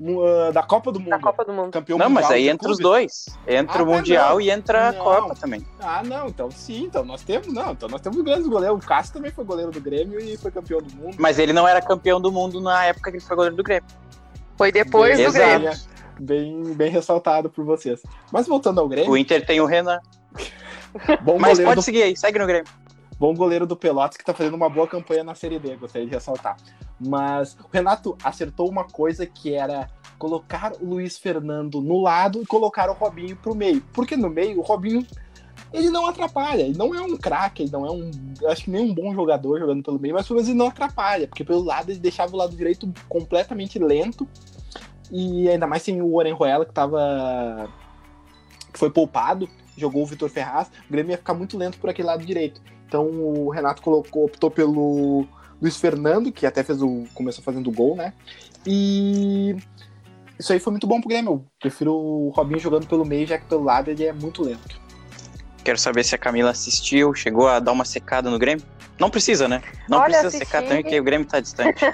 uh, 0.00 0.52
da 0.52 0.62
Copa 0.62 0.90
do 0.90 0.98
Mundo. 0.98 1.10
Da 1.10 1.18
Copa 1.18 1.44
do 1.44 1.52
Mundo. 1.52 1.70
Campeão 1.70 1.98
não, 1.98 2.08
mas 2.08 2.30
aí 2.30 2.48
entra 2.48 2.70
os 2.70 2.78
dois. 2.78 3.26
Entra 3.46 3.80
ah, 3.80 3.82
o 3.82 3.86
Mundial 3.86 4.30
não. 4.30 4.40
e 4.40 4.50
entra 4.50 4.92
não. 4.92 5.00
a 5.00 5.04
Copa 5.04 5.34
também. 5.34 5.64
Ah, 5.80 6.02
não, 6.02 6.28
então 6.28 6.50
sim, 6.50 6.84
então 6.84 7.04
nós 7.04 7.22
temos, 7.22 7.48
não, 7.48 7.72
então 7.72 7.88
nós 7.88 8.00
temos 8.00 8.20
grandes 8.22 8.46
goleiros. 8.46 8.82
O 8.82 8.86
Cássio 8.86 9.12
também 9.12 9.30
foi 9.30 9.44
goleiro 9.44 9.70
do 9.70 9.80
Grêmio 9.80 10.18
e 10.18 10.36
foi 10.38 10.50
campeão 10.50 10.80
do 10.80 10.94
mundo. 10.94 11.16
Mas 11.18 11.38
ele 11.38 11.52
não 11.52 11.68
era 11.68 11.82
campeão 11.82 12.20
do 12.20 12.32
mundo 12.32 12.60
na 12.60 12.86
época 12.86 13.10
que 13.10 13.18
ele 13.18 13.24
foi 13.24 13.36
goleiro 13.36 13.56
do 13.56 13.62
Grêmio. 13.62 13.88
Foi 14.56 14.72
depois 14.72 15.16
bem, 15.18 15.26
do 15.26 15.32
Grêmio. 15.32 15.70
Bem, 16.18 16.62
bem 16.74 16.90
ressaltado 16.90 17.50
por 17.50 17.64
vocês. 17.64 18.00
Mas 18.32 18.46
voltando 18.46 18.80
ao 18.80 18.88
Grêmio. 18.88 19.10
O 19.10 19.16
Inter 19.16 19.44
tem 19.44 19.60
o 19.60 19.66
Renan. 19.66 19.98
Mas 21.38 21.60
pode 21.60 21.74
do... 21.74 21.82
seguir 21.82 22.04
aí, 22.04 22.16
segue 22.16 22.38
no 22.38 22.46
Grêmio 22.46 22.83
bom 23.24 23.34
goleiro 23.34 23.66
do 23.66 23.74
Pelotas 23.74 24.18
que 24.18 24.24
tá 24.24 24.34
fazendo 24.34 24.52
uma 24.52 24.68
boa 24.68 24.86
campanha 24.86 25.24
na 25.24 25.34
Série 25.34 25.58
D, 25.58 25.76
gostaria 25.76 26.06
de 26.06 26.12
ressaltar. 26.12 26.58
Mas 27.00 27.54
o 27.54 27.66
Renato 27.72 28.18
acertou 28.22 28.68
uma 28.68 28.84
coisa 28.84 29.24
que 29.24 29.54
era 29.54 29.88
colocar 30.18 30.72
o 30.78 30.84
Luiz 30.84 31.16
Fernando 31.16 31.80
no 31.80 32.02
lado 32.02 32.42
e 32.42 32.46
colocar 32.46 32.90
o 32.90 32.92
Robinho 32.92 33.34
pro 33.36 33.54
meio. 33.54 33.80
Porque 33.94 34.14
no 34.14 34.28
meio 34.28 34.58
o 34.58 34.62
Robinho 34.62 35.06
ele 35.72 35.88
não 35.88 36.06
atrapalha, 36.06 36.64
ele 36.64 36.76
não 36.76 36.94
é 36.94 37.00
um 37.00 37.16
craque, 37.16 37.62
ele 37.62 37.72
não 37.72 37.86
é 37.86 37.90
um, 37.90 38.10
acho 38.50 38.64
que 38.64 38.70
nem 38.70 38.90
um 38.90 38.94
bom 38.94 39.14
jogador 39.14 39.58
jogando 39.58 39.82
pelo 39.82 39.98
meio, 39.98 40.12
mas 40.12 40.26
pelo 40.26 40.36
menos 40.36 40.50
ele 40.50 40.58
não 40.58 40.66
atrapalha, 40.66 41.26
porque 41.26 41.44
pelo 41.44 41.64
lado 41.64 41.90
ele 41.90 42.00
deixava 42.00 42.34
o 42.34 42.36
lado 42.36 42.54
direito 42.54 42.92
completamente 43.08 43.78
lento 43.78 44.28
E 45.10 45.48
ainda 45.48 45.66
mais 45.66 45.82
sem 45.82 46.02
o 46.02 46.14
Orenjuela, 46.14 46.66
que 46.66 46.74
tava. 46.74 47.70
que 48.70 48.78
foi 48.78 48.90
poupado, 48.90 49.48
jogou 49.78 50.02
o 50.02 50.06
Vitor 50.06 50.28
Ferraz, 50.28 50.68
o 50.68 50.92
Grêmio 50.92 51.12
ia 51.12 51.16
ficar 51.16 51.32
muito 51.32 51.56
lento 51.56 51.78
por 51.78 51.88
aquele 51.88 52.08
lado 52.08 52.22
direito. 52.22 52.73
Então 52.86 53.06
o 53.08 53.50
Renato 53.50 53.82
colocou, 53.82 54.24
optou 54.26 54.50
pelo 54.50 55.26
Luiz 55.60 55.76
Fernando, 55.76 56.30
que 56.32 56.46
até 56.46 56.62
fez 56.62 56.82
o. 56.82 57.04
começou 57.14 57.42
fazendo 57.42 57.70
gol, 57.70 57.96
né? 57.96 58.12
E 58.66 59.56
isso 60.38 60.52
aí 60.52 60.58
foi 60.58 60.70
muito 60.72 60.86
bom 60.86 61.00
pro 61.00 61.08
Grêmio. 61.08 61.32
Eu 61.32 61.44
prefiro 61.60 61.94
o 61.94 62.30
Robinho 62.30 62.58
jogando 62.60 62.86
pelo 62.86 63.04
meio, 63.04 63.26
já 63.26 63.38
que 63.38 63.46
pelo 63.46 63.62
lado 63.64 63.90
ele 63.90 64.04
é 64.04 64.12
muito 64.12 64.42
lento. 64.42 64.80
Quero 65.64 65.78
saber 65.78 66.04
se 66.04 66.14
a 66.14 66.18
Camila 66.18 66.50
assistiu, 66.50 67.14
chegou 67.14 67.48
a 67.48 67.58
dar 67.58 67.72
uma 67.72 67.84
secada 67.84 68.28
no 68.30 68.38
Grêmio. 68.38 68.64
Não 69.00 69.08
precisa, 69.10 69.48
né? 69.48 69.62
Não 69.88 69.98
Olha, 69.98 70.04
precisa 70.06 70.28
assisti. 70.28 70.44
secar 70.46 70.62
também, 70.62 70.82
porque 70.82 71.00
o 71.00 71.04
Grêmio 71.04 71.26
tá 71.26 71.40
distante. 71.40 71.80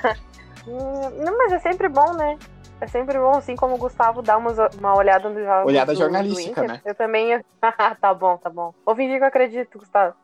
Não, 0.66 1.38
mas 1.38 1.52
é 1.52 1.58
sempre 1.58 1.88
bom, 1.88 2.12
né? 2.14 2.38
É 2.80 2.86
sempre 2.86 3.18
bom, 3.18 3.32
assim 3.36 3.54
como 3.56 3.74
o 3.74 3.78
Gustavo 3.78 4.22
dá 4.22 4.36
umas- 4.38 4.56
uma 4.78 4.94
olhada 4.96 5.28
nos 5.28 5.42
jogos. 5.42 5.66
Olhada 5.66 5.92
do- 5.92 5.98
jornalística, 5.98 6.60
do 6.62 6.64
Inter. 6.64 6.68
né? 6.76 6.80
Eu 6.84 6.94
também. 6.94 7.40
tá 8.00 8.14
bom, 8.14 8.36
tá 8.38 8.48
bom. 8.50 8.72
Vou 8.84 8.96
fingir 8.96 9.18
que 9.18 9.22
eu 9.24 9.28
acredito, 9.28 9.78
Gustavo. 9.78 10.14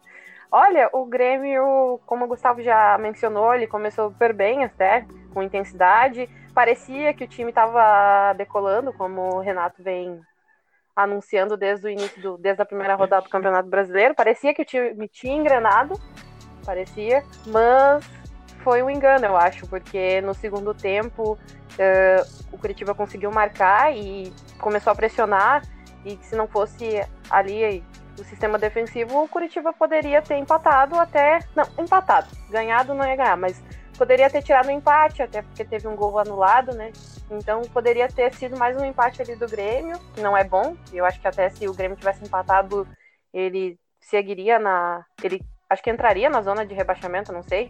Olha, 0.51 0.89
o 0.93 1.05
Grêmio, 1.05 2.01
como 2.07 2.25
o 2.25 2.29
Gustavo 2.29 2.63
já 2.63 2.97
mencionou, 2.99 3.55
ele 3.55 3.67
começou 3.67 4.11
super 4.11 4.33
bem 4.33 4.65
até, 4.65 5.07
com 5.35 5.43
intensidade. 5.43 6.29
Parecia 6.55 7.13
que 7.13 7.25
o 7.25 7.29
time 7.29 7.51
estava 7.51 8.33
decolando, 8.35 8.93
como 8.93 9.37
o 9.37 9.41
Renato 9.41 9.83
vem 9.83 10.21
anunciando 10.95 11.57
desde 11.57 11.87
o 11.87 11.91
início, 11.91 12.23
do, 12.23 12.39
desde 12.39 12.63
a 12.63 12.67
primeira 12.67 12.95
rodada 12.95 13.23
do 13.23 13.29
Campeonato 13.29 13.69
Brasileiro. 13.69 14.15
Parecia 14.15 14.55
que 14.55 14.63
o 14.63 14.65
time 14.65 15.07
tinha 15.09 15.37
engrenado, 15.37 16.01
parecia, 16.65 17.23
mas 17.47 18.03
foi 18.65 18.83
um 18.83 18.89
engano, 18.89 19.27
eu 19.27 19.37
acho, 19.37 19.67
porque 19.69 20.21
no 20.23 20.33
segundo 20.33 20.73
tempo 20.73 21.39
eh, 21.79 22.25
o 22.51 22.57
Curitiba 22.57 22.95
conseguiu 22.95 23.31
marcar 23.31 23.95
e 23.95 24.33
começou 24.59 24.93
a 24.93 24.97
pressionar, 24.97 25.63
e 26.05 26.17
se 26.23 26.35
não 26.35 26.49
fosse 26.49 27.01
ali 27.29 27.85
o 28.19 28.25
sistema 28.25 28.59
defensivo, 28.59 29.23
o 29.23 29.29
Curitiba 29.29 29.73
poderia 29.73 30.23
ter 30.23 30.37
empatado 30.37 30.97
até. 30.97 31.41
Não, 31.55 31.65
empatado. 31.79 32.29
Ganhado 32.51 32.95
não 32.95 33.07
ia 33.07 33.17
ganhar, 33.17 33.37
mas 33.37 33.63
poderia 33.97 34.31
ter 34.31 34.43
tirado 34.43 34.69
um 34.69 34.73
empate, 34.73 35.23
até 35.23 35.43
porque 35.43 35.65
teve 35.65 35.89
um 35.89 35.97
gol 35.97 36.19
anulado, 36.19 36.75
né? 36.75 36.93
Então 37.31 37.63
poderia 37.63 38.09
ter 38.09 38.33
sido 38.35 38.59
mais 38.59 38.77
um 38.77 38.85
empate 38.85 39.23
ali 39.23 39.35
do 39.37 39.49
Grêmio, 39.49 39.99
que 40.15 40.21
não 40.21 40.37
é 40.37 40.45
bom. 40.45 40.77
Eu 40.93 41.05
acho 41.05 41.21
que 41.21 41.29
até 41.29 41.49
se 41.51 41.69
o 41.69 41.75
Grêmio 41.75 41.97
tivesse 41.97 42.25
empatado, 42.25 42.87
ele 43.33 43.79
seguiria 44.01 44.59
na. 44.59 45.05
Ele 45.23 45.43
acho 45.69 45.83
que 45.83 45.91
entraria 45.91 46.31
na 46.31 46.43
zona 46.43 46.65
de 46.65 46.75
rebaixamento, 46.75 47.33
não 47.33 47.43
sei. 47.43 47.69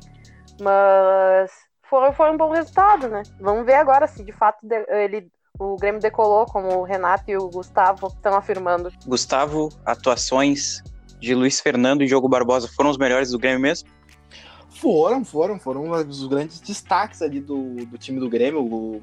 Mas 0.61 1.50
foi, 1.82 2.12
foi 2.12 2.30
um 2.30 2.37
bom 2.37 2.50
resultado, 2.50 3.09
né? 3.09 3.22
Vamos 3.40 3.64
ver 3.64 3.74
agora 3.74 4.06
se 4.06 4.24
de 4.24 4.32
fato 4.32 4.59
ele, 4.88 5.30
o 5.59 5.77
Grêmio 5.77 6.01
decolou, 6.01 6.47
como 6.47 6.81
o 6.81 6.83
Renato 6.83 7.31
e 7.31 7.37
o 7.37 7.49
Gustavo 7.49 8.09
estão 8.09 8.35
afirmando. 8.35 8.92
Gustavo, 9.07 9.71
atuações 9.85 10.83
de 11.19 11.35
Luiz 11.35 11.61
Fernando 11.61 12.03
e 12.03 12.07
Diogo 12.07 12.29
Barbosa 12.29 12.69
foram 12.69 12.90
os 12.90 12.99
melhores 12.99 13.31
do 13.31 13.38
Grêmio 13.38 13.61
mesmo? 13.61 13.88
Foram, 14.71 15.25
foram, 15.25 15.59
foram 15.59 15.90
os 15.90 16.27
grandes 16.27 16.61
destaques 16.61 17.23
ali 17.23 17.40
do, 17.40 17.77
do 17.87 17.97
time 17.97 18.21
do 18.21 18.29
Grêmio. 18.29 18.62
O, 18.62 19.03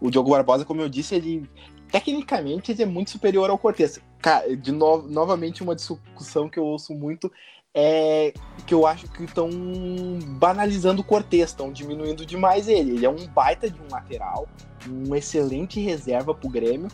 o 0.00 0.10
Diogo 0.10 0.30
Barbosa, 0.30 0.64
como 0.64 0.80
eu 0.80 0.88
disse, 0.88 1.14
ele 1.14 1.48
tecnicamente 1.90 2.70
ele 2.70 2.82
é 2.82 2.86
muito 2.86 3.10
superior 3.10 3.50
ao 3.50 3.58
Cortez. 3.58 4.00
Cara, 4.20 4.56
de 4.56 4.70
no, 4.70 5.02
novamente 5.02 5.62
uma 5.62 5.74
discussão 5.74 6.48
que 6.48 6.58
eu 6.58 6.64
ouço 6.64 6.94
muito 6.94 7.32
é 7.74 8.32
que 8.66 8.74
eu 8.74 8.86
acho 8.86 9.08
que 9.08 9.24
estão 9.24 9.48
banalizando 10.38 11.00
o 11.00 11.04
Cortez, 11.04 11.50
estão 11.50 11.72
diminuindo 11.72 12.26
demais 12.26 12.68
ele. 12.68 12.92
Ele 12.92 13.06
é 13.06 13.10
um 13.10 13.26
baita 13.28 13.70
de 13.70 13.80
um 13.80 13.86
lateral, 13.90 14.46
um 14.86 15.14
excelente 15.14 15.80
reserva 15.80 16.34
pro 16.34 16.50
Grêmio, 16.50 16.88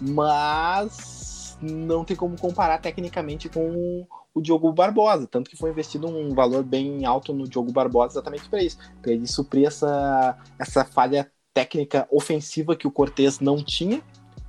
mas 0.00 1.56
não 1.60 2.04
tem 2.04 2.14
como 2.16 2.38
comparar 2.38 2.78
tecnicamente 2.78 3.48
com 3.48 4.06
o 4.34 4.42
Diogo 4.42 4.70
Barbosa, 4.72 5.26
tanto 5.26 5.48
que 5.48 5.56
foi 5.56 5.70
investido 5.70 6.06
um 6.06 6.34
valor 6.34 6.62
bem 6.62 7.06
alto 7.06 7.32
no 7.32 7.48
Diogo 7.48 7.72
Barbosa 7.72 8.14
exatamente 8.14 8.48
para 8.50 8.62
isso, 8.62 8.76
para 9.00 9.12
ele 9.12 9.26
suprir 9.26 9.66
essa, 9.66 10.36
essa 10.58 10.84
falha 10.84 11.30
técnica 11.54 12.06
ofensiva 12.10 12.76
que 12.76 12.86
o 12.86 12.90
Cortez 12.90 13.40
não 13.40 13.64
tinha, 13.64 14.02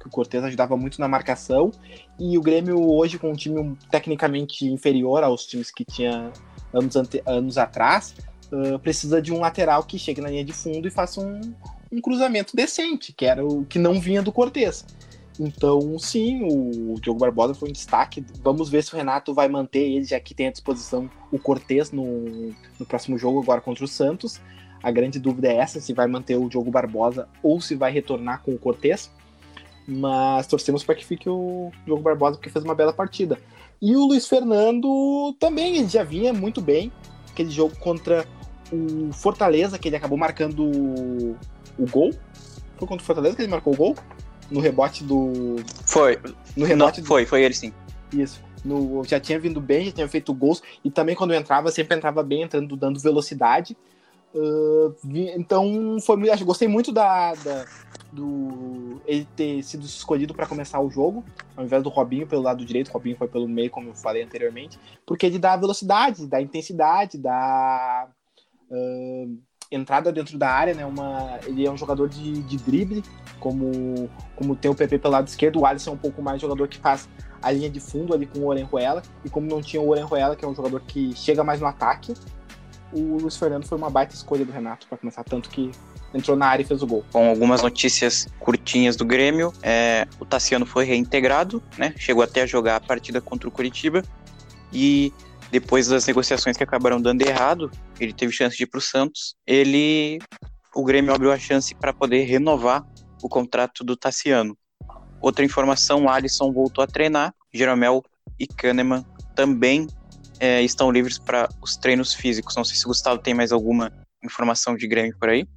que 0.08 0.13
o 0.13 0.15
Cortez 0.15 0.43
ajudava 0.43 0.76
muito 0.78 1.00
na 1.00 1.08
marcação, 1.08 1.72
e 2.20 2.38
o 2.38 2.41
Grêmio 2.41 2.80
hoje 2.89 3.20
com 3.20 3.32
um 3.32 3.36
time 3.36 3.78
tecnicamente 3.91 4.65
inferior 4.65 5.24
aos 5.24 5.46
times 5.46 5.72
que 5.72 5.86
tinha 5.86 6.32
anos, 6.74 6.96
ante, 6.96 7.22
anos 7.26 7.58
atrás, 7.58 8.15
uh, 8.52 8.80
precisa 8.80 9.22
de 9.22 9.34
um 9.34 9.39
lateral 9.39 9.84
que 9.84 9.98
chegue 9.98 10.22
na 10.22 10.30
linha 10.30 10.43
de 10.43 10.54
fundo 10.54 10.88
e 10.88 10.91
faça 10.91 11.22
um, 11.22 11.41
um 11.91 12.02
cruzamento 12.02 12.56
decente, 12.56 13.13
que 13.13 13.26
era 13.26 13.46
o 13.46 13.65
que 13.65 13.80
não 13.80 14.00
vinha 14.00 14.22
do 14.22 14.32
Cortez. 14.32 14.86
Então, 15.39 16.00
sim, 16.00 16.43
o 16.43 16.96
Diogo 17.00 17.20
Barbosa 17.20 17.54
foi 17.54 17.70
um 17.70 17.72
destaque. 17.72 18.26
Vamos 18.41 18.70
ver 18.70 18.84
se 18.84 18.93
o 18.93 18.98
Renato 18.98 19.34
vai 19.34 19.48
manter 19.48 19.91
ele, 19.91 20.04
já 20.04 20.20
que 20.20 20.34
tem 20.34 20.48
à 20.48 20.52
disposição 20.52 21.10
o 21.32 21.38
Cortez 21.38 21.91
no, 21.91 22.54
no 22.80 22.86
próximo 22.88 23.17
jogo, 23.17 23.41
agora 23.41 23.62
contra 23.62 23.86
o 23.86 23.88
Santos. 23.88 24.41
A 24.82 24.91
grande 24.91 25.20
dúvida 25.20 25.48
é 25.48 25.58
essa: 25.58 25.80
se 25.80 25.93
vai 25.93 26.08
manter 26.08 26.38
o 26.38 26.50
Diogo 26.50 26.72
Barbosa 26.72 27.28
ou 27.43 27.62
se 27.62 27.76
vai 27.76 27.91
retornar 27.91 28.41
com 28.41 28.52
o 28.54 28.58
Cortez. 28.58 29.12
Mas 29.88 30.47
torcemos 30.47 30.84
para 30.84 30.95
que 30.95 31.06
fique 31.06 31.30
o 31.30 31.71
Diogo 31.86 32.02
Barbosa, 32.02 32.38
porque 32.38 32.50
fez 32.50 32.65
uma 32.65 32.76
bela 32.76 32.91
partida. 32.91 33.39
E 33.82 33.95
o 33.95 34.06
Luiz 34.06 34.28
Fernando 34.28 35.34
também, 35.39 35.78
ele 35.78 35.88
já 35.88 36.04
vinha 36.04 36.34
muito 36.34 36.62
bem. 36.62 36.91
Aquele 37.32 37.50
jogo 37.50 37.76
contra 37.78 38.26
o 38.71 39.13
Fortaleza, 39.13 39.78
que 39.78 39.88
ele 39.88 39.95
acabou 39.95 40.17
marcando 40.17 40.65
o, 40.65 41.36
gol. 41.89 42.12
Foi 42.78 42.88
contra 42.88 43.04
o 43.04 43.06
Fortaleza 43.06 43.36
que 43.36 43.41
ele 43.43 43.52
marcou 43.52 43.73
o 43.73 43.78
gol? 43.78 43.95
no 44.50 44.60
rebote 44.60 45.04
do. 45.04 45.58
Foi. 45.86 46.19
No 46.56 46.65
rebote 46.65 47.02
Não, 47.02 47.08
foi, 47.08 47.26
foi 47.26 47.43
ele 47.43 47.54
sim. 47.54 47.73
Isso. 48.13 48.41
No, 48.63 49.04
já 49.06 49.19
tinha 49.19 49.39
vindo 49.39 49.62
bem, 49.62 49.86
já 49.86 49.91
tinha 49.91 50.08
feito 50.08 50.34
gols. 50.34 50.62
E 50.84 50.89
também 50.89 51.15
quando 51.15 51.34
entrava, 51.34 51.71
sempre 51.71 51.95
entrava 51.95 52.23
bem, 52.23 52.43
entrando, 52.43 52.76
dando 52.76 53.00
velocidade. 53.00 53.78
Uh, 54.34 54.95
então, 55.36 55.97
foi. 56.02 56.17
Gostei 56.43 56.67
muito 56.67 56.91
da, 56.91 57.34
da, 57.36 57.65
do 58.18 59.00
ele 59.06 59.28
ter 59.36 59.64
sido 59.64 59.86
escolhido 59.86 60.34
para 60.34 60.48
começar 60.48 60.80
o 60.80 60.90
jogo, 60.90 61.24
ao 61.56 61.64
invés 61.64 61.84
do 61.84 61.90
Robinho 61.90 62.28
pelo 62.28 62.42
lado 62.42 62.66
direito. 62.66 62.90
O 62.90 62.94
Robinho 62.94 63.16
foi 63.16 63.28
pelo 63.28 63.48
meio, 63.48 63.70
como 63.70 63.90
eu 63.90 63.96
falei 63.96 64.24
anteriormente, 64.24 64.80
porque 65.06 65.26
ele 65.26 65.38
dá 65.38 65.56
velocidade, 65.56 66.28
dá 66.28 66.42
intensidade, 66.42 67.18
dá. 67.18 68.08
Uh, 68.70 69.38
entrada 69.70 70.12
dentro 70.12 70.38
da 70.38 70.50
área, 70.50 70.74
né? 70.74 70.86
Uma, 70.86 71.40
ele 71.46 71.66
é 71.66 71.72
um 71.72 71.78
jogador 71.78 72.08
de, 72.08 72.42
de 72.44 72.58
drible, 72.58 73.04
como, 73.40 74.10
como 74.36 74.56
tem 74.56 74.72
o 74.72 74.76
PP 74.76 75.00
pelo 75.00 75.14
lado 75.14 75.28
esquerdo, 75.28 75.60
o 75.60 75.66
Alisson 75.66 75.92
é 75.92 75.94
um 75.94 75.98
pouco 75.98 76.22
mais 76.22 76.42
jogador 76.42 76.68
que 76.68 76.78
faz 76.78 77.10
a 77.42 77.52
linha 77.52 77.70
de 77.70 77.80
fundo 77.80 78.14
ali 78.14 78.26
com 78.26 78.40
o 78.40 78.48
Orenjuela, 78.48 79.02
e 79.26 79.30
como 79.30 79.46
não 79.48 79.62
tinha 79.62 79.82
o 79.82 79.90
Orenjuela, 79.90 80.36
que 80.36 80.46
é 80.46 80.48
um 80.48 80.56
jogador 80.56 80.82
que 80.82 81.14
chega 81.16 81.44
mais 81.44 81.60
no 81.60 81.68
ataque, 81.68 82.14
o 82.93 83.17
Luiz 83.17 83.38
Fernando 83.38 83.65
foi 83.65 83.78
uma 83.78 83.89
baita 83.89 84.13
escolha 84.13 84.45
do 84.45 84.52
Renato 84.52 84.88
para 84.88 84.97
começar, 84.97 85.23
tanto 85.23 85.50
que 85.50 85.71
entrou 86.13 86.38
na 86.38 86.47
área 86.47 86.63
e 86.63 86.65
fez 86.65 86.82
o 86.82 86.88
gol. 86.88 87.06
Com 87.12 87.30
algumas 87.30 87.62
notícias 87.62 88.28
curtinhas 88.39 88.95
do 88.95 89.06
Grêmio, 89.06 89.54
é, 89.62 90.08
o 90.19 90.26
Tassiano 90.26 90.65
foi 90.65 90.86
reintegrado, 90.86 91.62
né? 91.78 91.93
Chegou 91.97 92.23
até 92.23 92.43
a 92.43 92.45
jogar 92.45 92.78
a 92.78 92.80
partida 92.80 93.19
contra 93.19 93.47
o 93.47 93.52
Curitiba 93.52 94.02
e 94.71 95.13
depois 95.52 95.88
das 95.88 96.06
negociações 96.06 96.58
que 96.58 96.63
acabaram 96.63 97.02
dando 97.02 97.21
errado, 97.21 97.71
ele 98.00 98.13
teve 98.13 98.32
chance 98.32 98.58
de 98.58 98.63
ir 98.63 98.67
para 98.67 98.80
o 98.80 98.82
Santos. 98.82 99.36
Ele, 99.45 100.19
o 100.76 100.84
Grêmio 100.84 101.13
abriu 101.13 101.32
a 101.32 101.39
chance 101.39 101.73
para 101.73 101.93
poder 101.93 102.23
renovar 102.23 102.86
o 103.23 103.30
contrato 103.30 103.84
do 103.84 103.95
Tassiano. 103.95 104.58
Outra 105.21 105.45
informação: 105.45 106.10
Alisson 106.10 106.52
voltou 106.52 106.84
a 106.84 106.88
treinar. 106.88 107.34
Jeromel 107.54 108.04
e 108.38 108.45
Kahneman 108.45 109.06
também 109.36 109.88
é, 110.39 110.62
estão 110.62 110.91
livres 110.91 111.17
para 111.17 111.50
os 111.62 111.76
treinos 111.76 112.13
físicos. 112.13 112.56
Não 112.56 112.63
sei 112.63 112.76
se 112.76 112.86
o 112.86 112.89
Gustavo 112.89 113.19
tem 113.19 113.34
mais 113.34 113.52
alguma 113.52 113.91
informação 114.23 114.76
de 114.76 114.88
Grêmio 114.88 115.15
por 115.19 115.30
aí. 115.30 115.47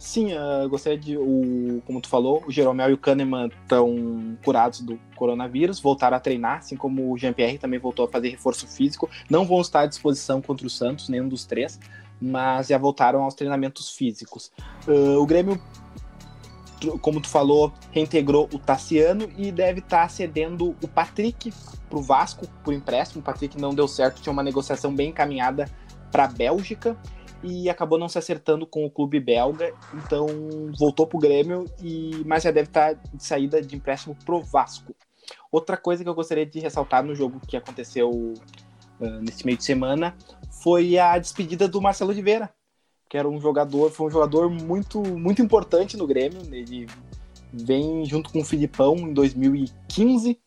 Sim, 0.00 0.32
uh, 0.32 0.66
gostaria 0.66 0.98
de. 0.98 1.18
O, 1.18 1.82
como 1.86 2.00
tu 2.00 2.08
falou, 2.08 2.42
o 2.46 2.50
Jeromel 2.50 2.88
e 2.88 2.92
o 2.94 2.98
Kahneman 2.98 3.50
estão 3.62 4.34
curados 4.42 4.80
do 4.80 4.98
coronavírus, 5.14 5.78
voltaram 5.78 6.16
a 6.16 6.20
treinar, 6.20 6.60
assim 6.60 6.74
como 6.74 7.12
o 7.12 7.18
Jean-Pierre 7.18 7.58
também 7.58 7.78
voltou 7.78 8.06
a 8.06 8.08
fazer 8.08 8.30
reforço 8.30 8.66
físico. 8.66 9.10
Não 9.28 9.44
vão 9.44 9.60
estar 9.60 9.80
à 9.80 9.86
disposição 9.86 10.40
contra 10.40 10.66
o 10.66 10.70
Santos, 10.70 11.10
nenhum 11.10 11.28
dos 11.28 11.44
três, 11.44 11.78
mas 12.18 12.68
já 12.68 12.78
voltaram 12.78 13.22
aos 13.22 13.34
treinamentos 13.34 13.90
físicos. 13.90 14.50
Uh, 14.88 15.20
o 15.20 15.26
Grêmio, 15.26 15.60
como 17.02 17.20
tu 17.20 17.28
falou, 17.28 17.70
reintegrou 17.92 18.48
o 18.54 18.58
Tassiano 18.58 19.30
e 19.36 19.52
deve 19.52 19.80
estar 19.80 20.08
cedendo 20.08 20.74
o 20.82 20.88
Patrick 20.88 21.52
para 21.90 21.98
o 21.98 22.02
Vasco 22.02 22.46
por 22.62 22.72
empréstimo. 22.72 23.20
O 23.20 23.24
Patrick 23.24 23.60
não 23.60 23.74
deu 23.74 23.88
certo, 23.88 24.22
tinha 24.22 24.32
uma 24.32 24.42
negociação 24.42 24.94
bem 24.94 25.10
encaminhada 25.10 25.68
para 26.10 26.24
a 26.24 26.28
Bélgica 26.28 26.96
e 27.42 27.68
acabou 27.68 27.98
não 27.98 28.08
se 28.08 28.18
acertando 28.18 28.66
com 28.66 28.84
o 28.84 28.90
clube 28.90 29.18
belga, 29.18 29.72
então 29.94 30.26
voltou 30.78 31.06
para 31.06 31.16
o 31.16 31.20
Grêmio, 31.20 31.64
e, 31.82 32.22
mas 32.26 32.42
já 32.42 32.50
deve 32.50 32.68
estar 32.68 32.94
de 32.94 33.24
saída 33.24 33.62
de 33.62 33.74
empréstimo 33.74 34.14
pro 34.24 34.42
Vasco. 34.42 34.94
Outra 35.50 35.76
coisa 35.76 36.02
que 36.02 36.08
eu 36.08 36.14
gostaria 36.14 36.44
de 36.44 36.60
ressaltar 36.60 37.02
no 37.02 37.14
jogo 37.14 37.40
que 37.46 37.56
aconteceu 37.56 38.10
uh, 38.10 39.20
nesse 39.22 39.44
meio 39.46 39.56
de 39.56 39.64
semana 39.64 40.14
foi 40.62 40.98
a 40.98 41.18
despedida 41.18 41.66
do 41.66 41.80
Marcelo 41.80 42.10
Oliveira, 42.10 42.52
que 43.08 43.16
era 43.16 43.28
um 43.28 43.40
jogador, 43.40 43.90
foi 43.90 44.08
um 44.08 44.10
jogador 44.10 44.50
muito, 44.50 45.00
muito 45.02 45.40
importante 45.40 45.96
no 45.96 46.06
Grêmio. 46.06 46.42
Ele 46.52 46.86
vem 47.52 48.04
junto 48.04 48.30
com 48.30 48.40
o 48.40 48.44
Filipão 48.44 48.96
em 48.96 49.12
2015 49.14 50.38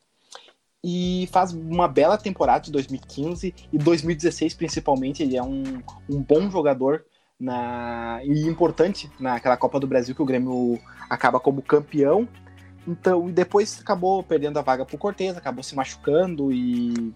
e 0.83 1.29
faz 1.31 1.53
uma 1.53 1.87
bela 1.87 2.17
temporada 2.17 2.65
de 2.65 2.71
2015 2.71 3.55
e 3.71 3.77
2016 3.77 4.53
principalmente. 4.53 5.23
Ele 5.23 5.37
é 5.37 5.43
um, 5.43 5.81
um 6.09 6.21
bom 6.21 6.49
jogador 6.49 7.05
na, 7.39 8.19
e 8.23 8.47
importante 8.47 9.09
naquela 9.19 9.55
Copa 9.55 9.79
do 9.79 9.87
Brasil 9.87 10.13
que 10.13 10.21
o 10.21 10.25
Grêmio 10.25 10.79
acaba 11.09 11.39
como 11.39 11.61
campeão. 11.61 12.27
Então, 12.85 13.31
depois 13.31 13.79
acabou 13.79 14.21
perdendo 14.23 14.59
a 14.59 14.61
vaga 14.61 14.85
pro 14.85 14.97
Cortez, 14.97 15.37
acabou 15.37 15.63
se 15.63 15.73
machucando 15.73 16.51
e 16.51 17.13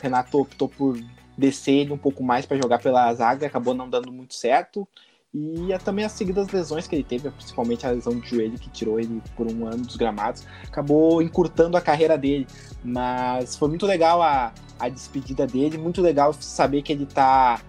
Renato 0.00 0.40
optou 0.40 0.68
por 0.68 0.98
descer 1.36 1.72
ele 1.72 1.92
um 1.92 1.98
pouco 1.98 2.22
mais 2.22 2.46
para 2.46 2.56
jogar 2.56 2.78
pela 2.78 3.12
zaga, 3.14 3.46
acabou 3.46 3.74
não 3.74 3.88
dando 3.88 4.10
muito 4.10 4.34
certo. 4.34 4.88
E 5.32 5.68
também 5.84 6.04
as 6.04 6.12
seguidas 6.12 6.48
lesões 6.48 6.88
que 6.88 6.96
ele 6.96 7.04
teve, 7.04 7.30
principalmente 7.30 7.86
a 7.86 7.90
lesão 7.90 8.18
de 8.18 8.28
joelho 8.28 8.58
que 8.58 8.68
tirou 8.68 8.98
ele 8.98 9.22
por 9.36 9.46
um 9.46 9.64
ano 9.64 9.84
dos 9.84 9.96
gramados, 9.96 10.44
acabou 10.66 11.22
encurtando 11.22 11.76
a 11.76 11.80
carreira 11.80 12.18
dele. 12.18 12.48
Mas 12.82 13.56
foi 13.56 13.68
muito 13.68 13.86
legal 13.86 14.20
a, 14.20 14.52
a 14.78 14.88
despedida 14.88 15.46
dele, 15.46 15.78
muito 15.78 16.02
legal 16.02 16.32
saber 16.32 16.82
que 16.82 16.92
ele 16.92 17.06
tá 17.06 17.60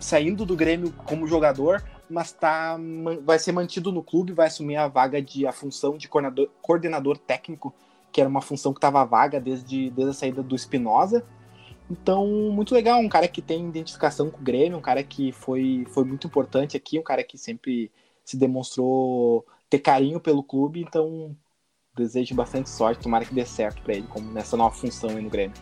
saindo 0.00 0.44
do 0.44 0.56
Grêmio 0.56 0.92
como 1.04 1.26
jogador, 1.26 1.84
mas 2.10 2.32
tá, 2.32 2.76
vai 3.24 3.38
ser 3.38 3.52
mantido 3.52 3.92
no 3.92 4.02
clube, 4.02 4.32
vai 4.32 4.48
assumir 4.48 4.76
a 4.76 4.88
vaga 4.88 5.22
de 5.22 5.46
a 5.46 5.52
função 5.52 5.96
de 5.96 6.08
coordenador, 6.08 6.48
coordenador 6.60 7.18
técnico, 7.18 7.72
que 8.10 8.20
era 8.20 8.28
uma 8.28 8.40
função 8.40 8.72
que 8.72 8.78
estava 8.78 9.04
vaga 9.04 9.40
desde, 9.40 9.90
desde 9.90 10.10
a 10.10 10.14
saída 10.14 10.42
do 10.42 10.56
Espinosa. 10.56 11.24
Então, 11.90 12.26
muito 12.26 12.74
legal, 12.74 13.00
um 13.00 13.08
cara 13.08 13.26
que 13.26 13.40
tem 13.40 13.66
identificação 13.66 14.30
com 14.30 14.38
o 14.38 14.42
Grêmio, 14.42 14.76
um 14.76 14.82
cara 14.82 15.02
que 15.02 15.32
foi, 15.32 15.86
foi 15.90 16.04
muito 16.04 16.26
importante 16.26 16.76
aqui, 16.76 16.98
um 16.98 17.02
cara 17.02 17.24
que 17.24 17.38
sempre 17.38 17.90
se 18.24 18.36
demonstrou 18.36 19.46
ter 19.70 19.78
carinho 19.78 20.20
pelo 20.20 20.42
clube, 20.42 20.80
então 20.80 21.34
desejo 21.96 22.34
bastante 22.34 22.68
sorte, 22.68 23.02
tomara 23.02 23.24
que 23.24 23.34
dê 23.34 23.44
certo 23.44 23.82
para 23.82 23.94
ele 23.94 24.06
como 24.06 24.30
nessa 24.30 24.56
nova 24.56 24.74
função 24.74 25.10
aí 25.10 25.22
no 25.22 25.30
Grêmio. 25.30 25.56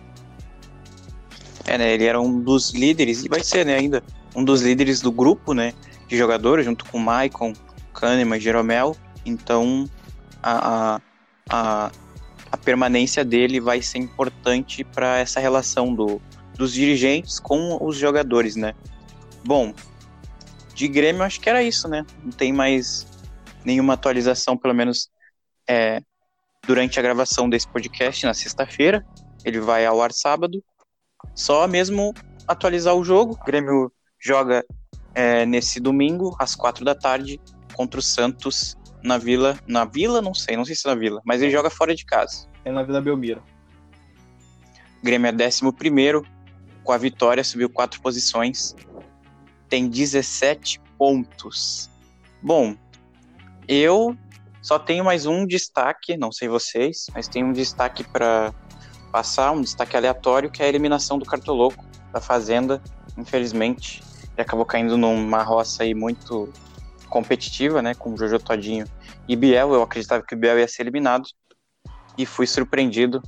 É, 1.64 1.78
né, 1.78 1.94
ele 1.94 2.04
era 2.04 2.20
um 2.20 2.40
dos 2.40 2.72
líderes, 2.72 3.24
e 3.24 3.28
vai 3.28 3.42
ser, 3.42 3.64
né, 3.64 3.76
ainda, 3.76 4.02
um 4.34 4.44
dos 4.44 4.62
líderes 4.62 5.00
do 5.00 5.10
grupo, 5.10 5.54
né, 5.54 5.74
de 6.08 6.16
jogadores, 6.16 6.64
junto 6.64 6.84
com 6.84 6.98
o 6.98 7.00
Maicon, 7.00 7.52
Kahneman, 7.94 8.40
Jeromel, 8.40 8.96
então 9.24 9.88
a, 10.42 10.96
a, 10.96 11.00
a 11.48 11.90
a 12.56 12.58
permanência 12.58 13.22
dele 13.22 13.60
vai 13.60 13.82
ser 13.82 13.98
importante 13.98 14.82
para 14.82 15.18
essa 15.18 15.38
relação 15.38 15.94
do, 15.94 16.20
dos 16.54 16.72
dirigentes 16.72 17.38
com 17.38 17.78
os 17.80 17.96
jogadores, 17.96 18.56
né? 18.56 18.74
Bom, 19.44 19.74
de 20.74 20.88
Grêmio 20.88 21.22
acho 21.22 21.38
que 21.38 21.50
era 21.50 21.62
isso, 21.62 21.86
né? 21.86 22.04
Não 22.24 22.32
tem 22.32 22.52
mais 22.52 23.06
nenhuma 23.64 23.92
atualização, 23.92 24.56
pelo 24.56 24.74
menos 24.74 25.10
é, 25.68 26.00
durante 26.66 26.98
a 26.98 27.02
gravação 27.02 27.48
desse 27.48 27.68
podcast 27.68 28.24
na 28.24 28.32
sexta-feira. 28.32 29.04
Ele 29.44 29.60
vai 29.60 29.84
ao 29.84 30.00
ar 30.00 30.12
sábado. 30.12 30.64
Só 31.34 31.68
mesmo 31.68 32.14
atualizar 32.48 32.94
o 32.94 33.04
jogo. 33.04 33.34
O 33.34 33.44
Grêmio 33.44 33.92
joga 34.18 34.64
é, 35.14 35.44
nesse 35.44 35.78
domingo, 35.78 36.34
às 36.38 36.54
quatro 36.54 36.84
da 36.84 36.94
tarde, 36.94 37.38
contra 37.74 38.00
o 38.00 38.02
Santos 38.02 38.76
na 39.06 39.18
Vila. 39.18 39.58
Na 39.66 39.84
Vila, 39.84 40.20
não 40.20 40.34
sei, 40.34 40.56
não 40.56 40.64
sei 40.64 40.74
se 40.74 40.86
é 40.86 40.90
na 40.90 40.96
Vila, 40.98 41.22
mas 41.24 41.40
ele 41.40 41.52
joga 41.52 41.70
fora 41.70 41.94
de 41.94 42.04
casa. 42.04 42.48
É 42.64 42.72
na 42.72 42.82
Vila 42.82 43.00
Belmiro. 43.00 43.42
Grêmio 45.02 45.30
é 45.30 45.46
11 45.46 45.62
com 46.82 46.92
a 46.92 46.98
vitória, 46.98 47.42
subiu 47.42 47.70
quatro 47.70 48.00
posições, 48.00 48.74
tem 49.68 49.88
17 49.88 50.80
pontos. 50.98 51.90
Bom, 52.42 52.76
eu 53.68 54.16
só 54.60 54.78
tenho 54.78 55.04
mais 55.04 55.26
um 55.26 55.46
destaque, 55.46 56.16
não 56.16 56.32
sei 56.32 56.48
vocês, 56.48 57.06
mas 57.14 57.28
tem 57.28 57.44
um 57.44 57.52
destaque 57.52 58.04
para 58.04 58.52
passar, 59.12 59.52
um 59.52 59.60
destaque 59.60 59.96
aleatório, 59.96 60.50
que 60.50 60.62
é 60.62 60.66
a 60.66 60.68
eliminação 60.68 61.18
do 61.18 61.24
Cartoloco 61.24 61.84
da 62.12 62.20
Fazenda, 62.20 62.82
infelizmente. 63.16 64.02
Ele 64.32 64.42
acabou 64.42 64.64
caindo 64.64 64.96
numa 64.96 65.42
roça 65.42 65.82
aí 65.84 65.94
muito 65.94 66.52
competitiva, 67.08 67.80
né, 67.80 67.94
com 67.94 68.12
o 68.12 68.16
Jojo 68.16 68.38
Todinho 68.38 68.86
e 69.28 69.36
Biel. 69.36 69.74
Eu 69.74 69.82
acreditava 69.82 70.22
que 70.22 70.34
o 70.34 70.38
Biel 70.38 70.58
ia 70.58 70.68
ser 70.68 70.82
eliminado 70.82 71.24
e 72.16 72.24
fui 72.24 72.46
surpreendido. 72.46 73.22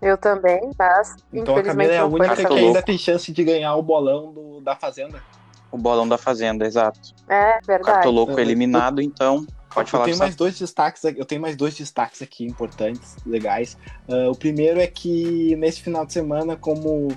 Eu 0.00 0.18
também, 0.18 0.70
mas 0.76 1.14
então 1.32 1.56
a 1.56 1.62
Camila 1.62 1.92
é 1.92 1.98
a 1.98 2.04
única 2.04 2.34
que 2.34 2.52
ainda 2.52 2.82
tem 2.82 2.98
chance 2.98 3.30
de 3.30 3.44
ganhar 3.44 3.76
o 3.76 3.82
bolão 3.82 4.32
do, 4.32 4.60
da 4.60 4.74
Fazenda. 4.74 5.22
O 5.70 5.78
bolão 5.78 6.08
da 6.08 6.18
Fazenda, 6.18 6.66
exato. 6.66 7.00
É, 7.28 7.60
verdade. 7.64 7.84
Cartoloco 7.84 8.38
eliminado, 8.38 9.00
então 9.00 9.46
Pode 9.74 9.90
falar. 9.90 10.04
Eu 10.04 10.06
tenho 10.06 10.18
mais 10.18 10.36
dois 10.36 10.58
destaques. 10.58 11.04
Eu 11.04 11.24
tenho 11.24 11.40
mais 11.40 11.56
dois 11.56 11.74
destaques 11.74 12.22
aqui 12.22 12.44
importantes, 12.44 13.16
legais. 13.24 13.76
Uh, 14.08 14.30
o 14.30 14.36
primeiro 14.36 14.80
é 14.80 14.86
que 14.86 15.56
nesse 15.56 15.80
final 15.80 16.04
de 16.04 16.12
semana, 16.12 16.56
como 16.56 17.08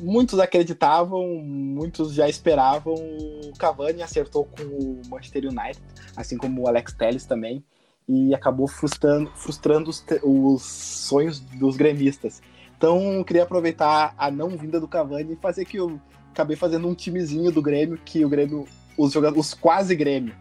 muitos 0.00 0.38
acreditavam, 0.38 1.26
muitos 1.38 2.12
já 2.12 2.28
esperavam, 2.28 2.94
o 2.94 3.52
Cavani 3.58 4.02
acertou 4.02 4.44
com 4.44 4.62
o 4.62 5.02
Manchester 5.08 5.44
United, 5.44 5.80
assim 6.16 6.36
como 6.36 6.62
o 6.62 6.68
Alex 6.68 6.92
Telles 6.92 7.24
também, 7.24 7.64
e 8.08 8.34
acabou 8.34 8.68
frustrando, 8.68 9.30
frustrando 9.34 9.90
os, 9.90 10.04
os 10.22 10.62
sonhos 10.62 11.40
dos 11.40 11.76
gremistas. 11.76 12.40
Então, 12.76 13.24
queria 13.24 13.42
aproveitar 13.42 14.14
a 14.18 14.30
não 14.30 14.50
vinda 14.50 14.78
do 14.78 14.86
Cavani 14.86 15.32
e 15.32 15.36
fazer 15.36 15.64
que 15.64 15.78
eu 15.78 16.00
acabei 16.30 16.56
fazendo 16.56 16.86
um 16.86 16.94
timezinho 16.94 17.50
do 17.50 17.62
Grêmio, 17.62 17.98
que 18.04 18.24
o 18.24 18.28
Grêmio, 18.28 18.66
os 18.98 19.12
jogadores, 19.12 19.46
os 19.46 19.54
quase 19.54 19.96
Grêmio, 19.96 20.34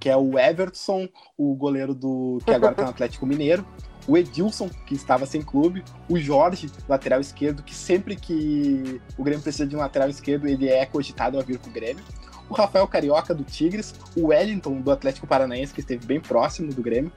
que 0.00 0.08
é 0.08 0.16
o 0.16 0.38
Everton, 0.38 1.06
o 1.36 1.54
goleiro 1.54 1.94
do 1.94 2.38
que 2.44 2.52
agora 2.52 2.72
está 2.72 2.84
no 2.84 2.90
Atlético 2.90 3.26
Mineiro, 3.26 3.64
o 4.08 4.16
Edilson, 4.16 4.70
que 4.86 4.94
estava 4.94 5.26
sem 5.26 5.42
clube, 5.42 5.84
o 6.08 6.18
Jorge, 6.18 6.70
lateral 6.88 7.20
esquerdo, 7.20 7.62
que 7.62 7.74
sempre 7.74 8.16
que 8.16 9.00
o 9.16 9.22
Grêmio 9.22 9.42
precisa 9.42 9.66
de 9.66 9.76
um 9.76 9.80
lateral 9.80 10.08
esquerdo, 10.08 10.48
ele 10.48 10.68
é 10.68 10.86
cogitado 10.86 11.38
a 11.38 11.42
vir 11.42 11.58
para 11.58 11.70
o 11.70 11.72
Grêmio, 11.72 12.02
o 12.48 12.54
Rafael 12.54 12.88
Carioca, 12.88 13.34
do 13.34 13.44
Tigres, 13.44 13.94
o 14.16 14.28
Wellington, 14.28 14.80
do 14.80 14.90
Atlético 14.90 15.26
Paranaense, 15.26 15.72
que 15.72 15.80
esteve 15.80 16.04
bem 16.04 16.18
próximo 16.18 16.72
do 16.72 16.82
Grêmio, 16.82 17.12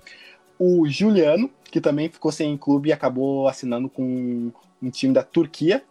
o 0.59 0.87
Juliano, 0.87 1.49
que 1.63 1.81
também 1.81 2.09
ficou 2.09 2.31
sem 2.31 2.55
clube 2.57 2.89
e 2.89 2.93
acabou 2.93 3.47
assinando 3.47 3.89
com 3.89 4.51
um 4.81 4.89
time 4.89 5.13
da 5.13 5.23
Turquia, 5.23 5.83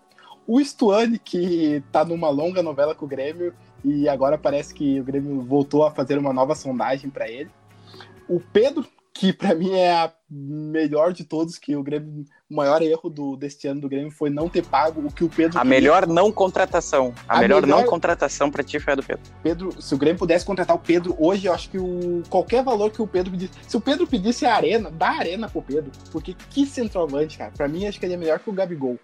o 0.46 0.60
Stuani, 0.60 1.18
que 1.18 1.82
está 1.86 2.04
numa 2.04 2.28
longa 2.28 2.62
novela 2.62 2.94
com 2.94 3.04
o 3.04 3.08
Grêmio 3.08 3.54
e 3.84 4.08
agora 4.08 4.38
parece 4.38 4.72
que 4.72 5.00
o 5.00 5.04
Grêmio 5.04 5.40
voltou 5.42 5.84
a 5.84 5.90
fazer 5.90 6.18
uma 6.18 6.32
nova 6.32 6.54
sondagem 6.54 7.10
para 7.10 7.28
ele. 7.28 7.50
O 8.28 8.40
Pedro, 8.40 8.86
que 9.12 9.32
para 9.32 9.54
mim 9.54 9.72
é 9.72 9.92
a 9.92 10.12
melhor 10.30 11.12
de 11.12 11.24
todos, 11.24 11.58
que 11.58 11.76
o 11.76 11.82
Grêmio, 11.82 12.24
o 12.50 12.54
maior 12.54 12.80
erro 12.80 13.10
do, 13.10 13.36
deste 13.36 13.66
ano 13.66 13.80
do 13.80 13.88
Grêmio 13.88 14.10
foi 14.10 14.30
não 14.30 14.48
ter 14.48 14.64
pago 14.64 15.06
o 15.06 15.12
que 15.12 15.24
o 15.24 15.28
Pedro. 15.28 15.58
A 15.58 15.62
queria. 15.62 15.80
melhor 15.80 16.06
não 16.06 16.32
contratação. 16.32 17.12
A, 17.28 17.38
a 17.38 17.40
melhor, 17.40 17.62
melhor, 17.62 17.80
não 17.80 17.86
contratação 17.86 18.50
para 18.50 18.62
ti 18.62 18.78
foi 18.78 18.92
a 18.92 18.96
do 18.96 19.02
Pedro. 19.02 19.22
Pedro, 19.42 19.82
se 19.82 19.94
o 19.94 19.98
Grêmio 19.98 20.18
pudesse 20.18 20.44
contratar 20.44 20.74
o 20.74 20.78
Pedro 20.78 21.16
hoje, 21.18 21.46
eu 21.46 21.52
acho 21.52 21.68
que 21.68 21.78
o, 21.78 22.22
qualquer 22.30 22.62
valor 22.62 22.90
que 22.90 23.02
o 23.02 23.06
Pedro 23.06 23.32
pedisse. 23.32 23.52
Se 23.66 23.76
o 23.76 23.80
Pedro 23.80 24.06
pedisse 24.06 24.46
a 24.46 24.54
arena, 24.54 24.90
dá 24.90 25.08
a 25.08 25.18
arena 25.18 25.48
pro 25.48 25.60
Pedro. 25.60 25.90
Porque 26.10 26.34
que 26.50 26.64
centroavante, 26.64 27.36
cara. 27.36 27.50
Para 27.50 27.68
mim, 27.68 27.86
acho 27.86 27.98
que 27.98 28.06
ele 28.06 28.14
é 28.14 28.18
melhor 28.18 28.38
que 28.38 28.48
o 28.48 28.52
Gabigol. 28.52 28.98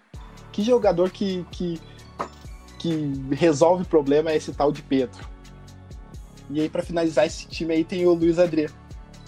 Que 0.51 0.63
jogador 0.63 1.11
que, 1.11 1.45
que, 1.51 1.79
que 2.79 3.35
resolve 3.35 3.85
problema 3.85 4.31
é 4.31 4.37
esse 4.37 4.51
tal 4.53 4.71
de 4.71 4.81
Pedro. 4.81 5.27
E 6.49 6.61
aí, 6.61 6.69
para 6.69 6.81
finalizar 6.81 7.27
esse 7.27 7.47
time 7.47 7.73
aí, 7.73 7.83
tem 7.83 8.07
o 8.07 8.13
Luiz 8.13 8.39
Adriano 8.39 8.73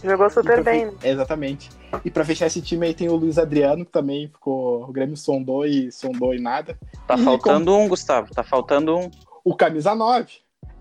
Jogou 0.03 0.29
super 0.29 0.63
bem. 0.63 0.91
Fe... 0.97 1.07
Exatamente. 1.09 1.69
E 2.03 2.09
para 2.09 2.25
fechar 2.25 2.47
esse 2.47 2.61
time 2.61 2.87
aí 2.87 2.93
tem 2.93 3.09
o 3.09 3.15
Luiz 3.15 3.37
Adriano, 3.37 3.85
que 3.85 3.91
também 3.91 4.27
ficou. 4.27 4.83
O 4.83 4.91
Grêmio 4.91 5.15
sondou 5.15 5.65
e 5.65 5.91
sondou 5.91 6.33
e 6.33 6.39
nada. 6.39 6.77
Tá 7.07 7.15
e 7.15 7.23
faltando 7.23 7.75
um, 7.75 7.87
Gustavo. 7.87 8.33
Tá 8.33 8.43
faltando 8.43 8.97
um. 8.97 9.11
O 9.43 9.55
camisa 9.55 9.93
9. 9.93 10.27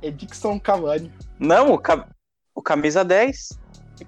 Edixon 0.02 0.58
Cavani. 0.58 1.12
Não, 1.38 1.72
o, 1.72 1.78
ca... 1.78 2.08
o 2.54 2.62
camisa 2.62 3.04
10. 3.04 3.58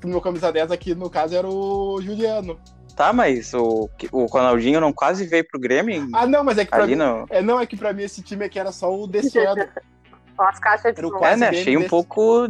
O 0.02 0.08
meu 0.08 0.20
camisa 0.22 0.50
10 0.50 0.70
aqui, 0.70 0.94
no 0.94 1.10
caso, 1.10 1.34
era 1.34 1.46
o 1.46 2.00
Juliano. 2.00 2.58
Tá, 2.96 3.12
mas 3.12 3.54
o, 3.54 3.88
o 4.10 4.26
Ronaldinho 4.26 4.80
não 4.80 4.92
quase 4.92 5.26
veio 5.26 5.46
pro 5.46 5.58
Grêmio? 5.58 6.08
Ah, 6.12 6.26
não, 6.26 6.44
mas 6.44 6.58
é 6.58 6.64
que 6.64 6.70
pra 6.70 6.86
mim. 6.86 6.94
Não... 6.94 7.26
É, 7.30 7.40
não, 7.40 7.58
é 7.58 7.66
que 7.66 7.76
pra 7.76 7.92
mim 7.92 8.02
esse 8.02 8.22
time 8.22 8.44
aqui 8.44 8.58
era 8.58 8.70
só 8.70 8.94
o 8.94 9.06
desse 9.06 9.38
ano. 9.38 9.66
As 10.38 10.58
caixas 10.58 10.94
de 10.94 11.00
É, 11.00 11.36
né? 11.36 11.48
Achei 11.48 11.76
um 11.76 11.80
desse... 11.80 11.90
pouco 11.90 12.48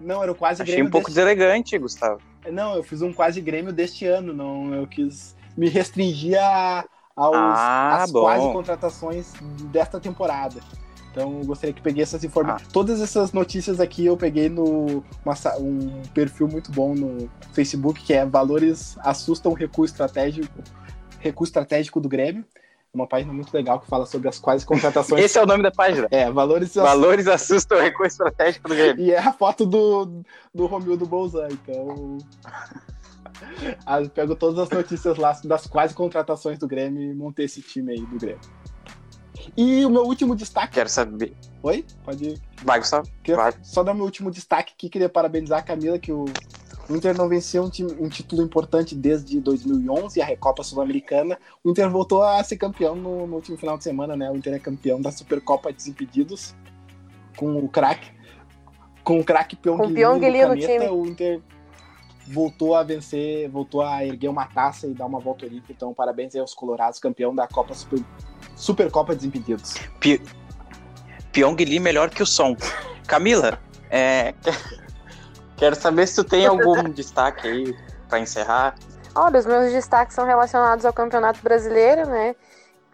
não, 0.00 0.22
era 0.22 0.30
o 0.30 0.34
quase 0.34 0.62
Achei 0.62 0.74
Grêmio. 0.74 0.88
Achei 0.88 0.88
um 0.88 0.90
pouco 0.90 1.08
deste... 1.08 1.18
deselegante, 1.18 1.78
Gustavo. 1.78 2.20
Não, 2.50 2.74
eu 2.76 2.82
fiz 2.82 3.02
um 3.02 3.12
quase 3.12 3.40
Grêmio 3.40 3.72
deste 3.72 4.06
ano. 4.06 4.32
Não, 4.32 4.74
eu 4.74 4.86
quis 4.86 5.34
me 5.56 5.68
restringir 5.68 6.38
a, 6.38 6.84
aos, 7.14 7.34
ah, 7.36 8.02
às 8.02 8.10
bom. 8.12 8.20
quase 8.20 8.52
contratações 8.52 9.32
desta 9.72 9.98
temporada. 9.98 10.60
Então 11.16 11.38
eu 11.38 11.46
gostaria 11.46 11.72
que 11.72 11.80
peguei 11.80 12.02
essas 12.02 12.22
informações. 12.22 12.68
Ah. 12.68 12.70
Todas 12.70 13.00
essas 13.00 13.32
notícias 13.32 13.80
aqui 13.80 14.04
eu 14.04 14.18
peguei 14.18 14.50
no 14.50 15.02
uma, 15.24 15.34
um 15.58 16.02
perfil 16.12 16.46
muito 16.46 16.70
bom 16.70 16.94
no 16.94 17.30
Facebook 17.54 18.04
que 18.04 18.12
é 18.12 18.26
Valores 18.26 18.98
assustam 18.98 19.54
recurso 19.54 19.94
estratégico, 19.94 20.62
recurso 21.18 21.48
estratégico 21.48 22.02
do 22.02 22.08
Grêmio. 22.08 22.44
uma 22.92 23.06
página 23.06 23.32
muito 23.32 23.52
legal 23.54 23.80
que 23.80 23.86
fala 23.86 24.04
sobre 24.04 24.28
as 24.28 24.38
quais 24.38 24.62
contratações. 24.62 25.24
Esse 25.24 25.38
é 25.38 25.42
o 25.42 25.46
nome 25.46 25.62
da 25.62 25.70
página. 25.70 26.06
É, 26.10 26.30
valores 26.30 26.74
Valores 26.74 27.26
assustam 27.26 27.78
o 27.78 27.80
recurso 27.80 28.16
estratégico 28.16 28.68
do 28.68 28.74
Grêmio. 28.74 29.02
E 29.02 29.10
é 29.10 29.18
a 29.18 29.32
foto 29.32 29.64
do, 29.64 30.22
do 30.54 30.66
Romildo 30.66 31.06
Bolzan, 31.06 31.48
então. 31.50 32.18
Ah, 33.84 34.00
pego 34.02 34.34
todas 34.34 34.58
as 34.58 34.70
notícias 34.70 35.18
lá 35.18 35.38
das 35.44 35.66
quase 35.66 35.92
contratações 35.92 36.58
do 36.58 36.66
Grêmio 36.66 37.02
e 37.02 37.14
montei 37.14 37.44
esse 37.44 37.60
time 37.60 37.92
aí 37.92 38.00
do 38.00 38.16
Grêmio. 38.16 38.40
E 39.56 39.84
o 39.84 39.90
meu 39.90 40.02
último 40.04 40.34
destaque. 40.34 40.74
Quero 40.74 40.88
saber. 40.88 41.34
Oi? 41.62 41.84
Pode 42.04 42.24
ir. 42.30 42.40
Vai, 42.62 42.78
Gustavo? 42.78 43.08
Queria 43.22 43.42
Vai. 43.42 43.52
só 43.62 43.82
dar 43.82 43.92
meu 43.94 44.04
último 44.04 44.30
destaque 44.30 44.72
aqui, 44.74 44.88
queria 44.88 45.08
parabenizar 45.08 45.58
a 45.58 45.62
Camila, 45.62 45.98
que 45.98 46.12
o 46.12 46.24
Inter 46.88 47.16
não 47.16 47.28
vencia 47.28 47.60
um, 47.62 47.68
time- 47.68 47.96
um 48.00 48.08
título 48.08 48.42
importante 48.42 48.94
desde 48.94 49.40
2011, 49.40 50.22
a 50.22 50.24
Recopa 50.24 50.62
Sul-Americana. 50.62 51.36
O 51.64 51.70
Inter 51.70 51.90
voltou 51.90 52.22
a 52.22 52.42
ser 52.44 52.56
campeão 52.56 52.94
no, 52.94 53.26
no 53.26 53.34
último 53.36 53.56
final 53.58 53.76
de 53.76 53.82
semana, 53.84 54.16
né? 54.16 54.30
O 54.30 54.36
Inter 54.36 54.54
é 54.54 54.58
campeão 54.58 55.00
da 55.00 55.10
Supercopa 55.10 55.72
Desimpedidos, 55.72 56.54
com 57.36 57.58
o 57.58 57.68
craque 57.68 58.14
com 59.02 59.20
o 59.20 59.24
craque 59.24 59.54
Pyong 59.54 59.76
Com 59.76 59.84
o 59.84 59.86
Lee 59.86 59.94
Pyong 59.96 60.14
no 60.14 60.20
caneta, 60.20 60.56
time. 60.56 60.88
o 60.88 61.06
Inter 61.06 61.40
voltou 62.28 62.74
a 62.74 62.82
vencer, 62.82 63.48
voltou 63.48 63.82
a 63.82 64.04
erguer 64.04 64.28
uma 64.28 64.46
taça 64.46 64.88
e 64.88 64.94
dar 64.94 65.06
uma 65.06 65.20
volta 65.20 65.46
olímpica. 65.46 65.72
Então, 65.72 65.94
parabéns 65.94 66.34
aí 66.34 66.40
aos 66.40 66.54
colorados, 66.54 66.98
campeão 66.98 67.32
da 67.32 67.46
Copa 67.46 67.72
Super, 67.72 68.00
Supercopa 68.56 69.14
Desimpedidos. 69.14 69.74
Pi... 70.00 70.20
Pyong 71.32 71.56
Lee 71.56 71.78
melhor 71.78 72.10
que 72.10 72.22
o 72.22 72.26
som. 72.26 72.56
Camila, 73.06 73.60
é... 73.90 74.34
quero 75.56 75.76
saber 75.76 76.06
se 76.06 76.16
tu 76.16 76.24
tem 76.24 76.46
algum 76.46 76.82
destaque 76.90 77.46
aí 77.46 77.76
pra 78.08 78.18
encerrar. 78.18 78.74
Olha, 79.14 79.38
os 79.38 79.46
meus 79.46 79.72
destaques 79.72 80.14
são 80.14 80.26
relacionados 80.26 80.84
ao 80.84 80.92
Campeonato 80.92 81.40
Brasileiro, 81.42 82.06
né? 82.06 82.34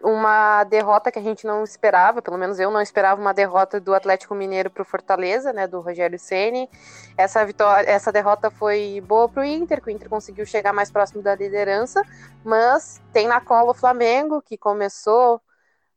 Uma 0.01 0.65
derrota 0.65 1.09
que 1.09 1.19
a 1.19 1.21
gente 1.21 1.47
não 1.47 1.63
esperava, 1.63 2.21
pelo 2.21 2.37
menos 2.37 2.59
eu 2.59 2.69
não 2.69 2.81
esperava 2.81 3.19
uma 3.19 3.33
derrota 3.33 3.79
do 3.79 3.93
Atlético 3.93 4.35
Mineiro 4.35 4.69
para 4.69 4.81
o 4.81 4.85
Fortaleza, 4.85 5.53
né? 5.53 5.65
Do 5.65 5.79
Rogério 5.79 6.19
Ceni. 6.19 6.69
Essa 7.17 7.45
vitória, 7.45 7.89
essa 7.89 8.11
derrota 8.11 8.51
foi 8.51 9.01
boa 9.05 9.29
para 9.29 9.41
o 9.41 9.45
Inter, 9.45 9.81
que 9.81 9.87
o 9.87 9.91
Inter 9.91 10.09
conseguiu 10.09 10.45
chegar 10.45 10.73
mais 10.73 10.91
próximo 10.91 11.21
da 11.21 11.35
liderança, 11.35 12.01
mas 12.43 13.01
tem 13.13 13.27
na 13.27 13.39
cola 13.39 13.71
o 13.71 13.73
Flamengo, 13.73 14.41
que 14.41 14.57
começou 14.57 15.41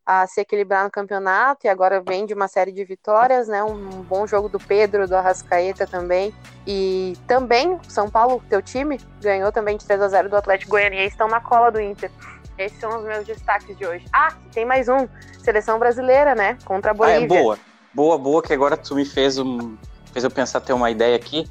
a 0.07 0.25
se 0.27 0.41
equilibrar 0.41 0.85
no 0.85 0.91
campeonato 0.91 1.67
e 1.67 1.69
agora 1.69 2.01
vem 2.01 2.25
de 2.25 2.33
uma 2.33 2.47
série 2.47 2.71
de 2.71 2.85
vitórias, 2.85 3.49
né? 3.49 3.65
Um 3.65 4.03
bom 4.03 4.25
jogo 4.27 4.49
do 4.49 4.59
Pedro, 4.59 5.09
do 5.09 5.17
Arrascaeta 5.17 5.85
também. 5.87 6.33
E 6.65 7.15
também, 7.27 7.77
São 7.89 8.09
Paulo, 8.09 8.41
teu 8.49 8.63
time, 8.63 9.01
ganhou 9.21 9.51
também 9.51 9.77
de 9.77 9.85
3 9.85 10.01
a 10.03 10.09
0 10.09 10.29
do 10.29 10.37
Atlético 10.37 10.71
Goianiense, 10.71 11.09
estão 11.09 11.27
na 11.27 11.41
cola 11.41 11.73
do 11.73 11.81
Inter. 11.81 12.11
Esses 12.57 12.79
são 12.79 12.99
os 12.99 13.05
meus 13.05 13.27
destaques 13.27 13.77
de 13.77 13.85
hoje. 13.85 14.07
Ah, 14.13 14.33
tem 14.53 14.65
mais 14.65 14.89
um. 14.89 15.09
Seleção 15.43 15.79
brasileira, 15.79 16.35
né? 16.35 16.57
Contra 16.65 16.93
a 16.93 16.95
Ah, 16.95 16.95
Bolívia. 16.95 17.25
é 17.25 17.27
boa. 17.43 17.59
Boa, 17.93 18.17
boa, 18.19 18.43
que 18.43 18.53
agora 18.53 18.77
tu 18.77 18.95
me 18.95 19.05
fez 19.05 19.39
um. 19.39 19.77
fez 20.13 20.23
eu 20.25 20.31
pensar 20.31 20.61
ter 20.61 20.73
uma 20.73 20.91
ideia 20.91 21.17
aqui. 21.17 21.51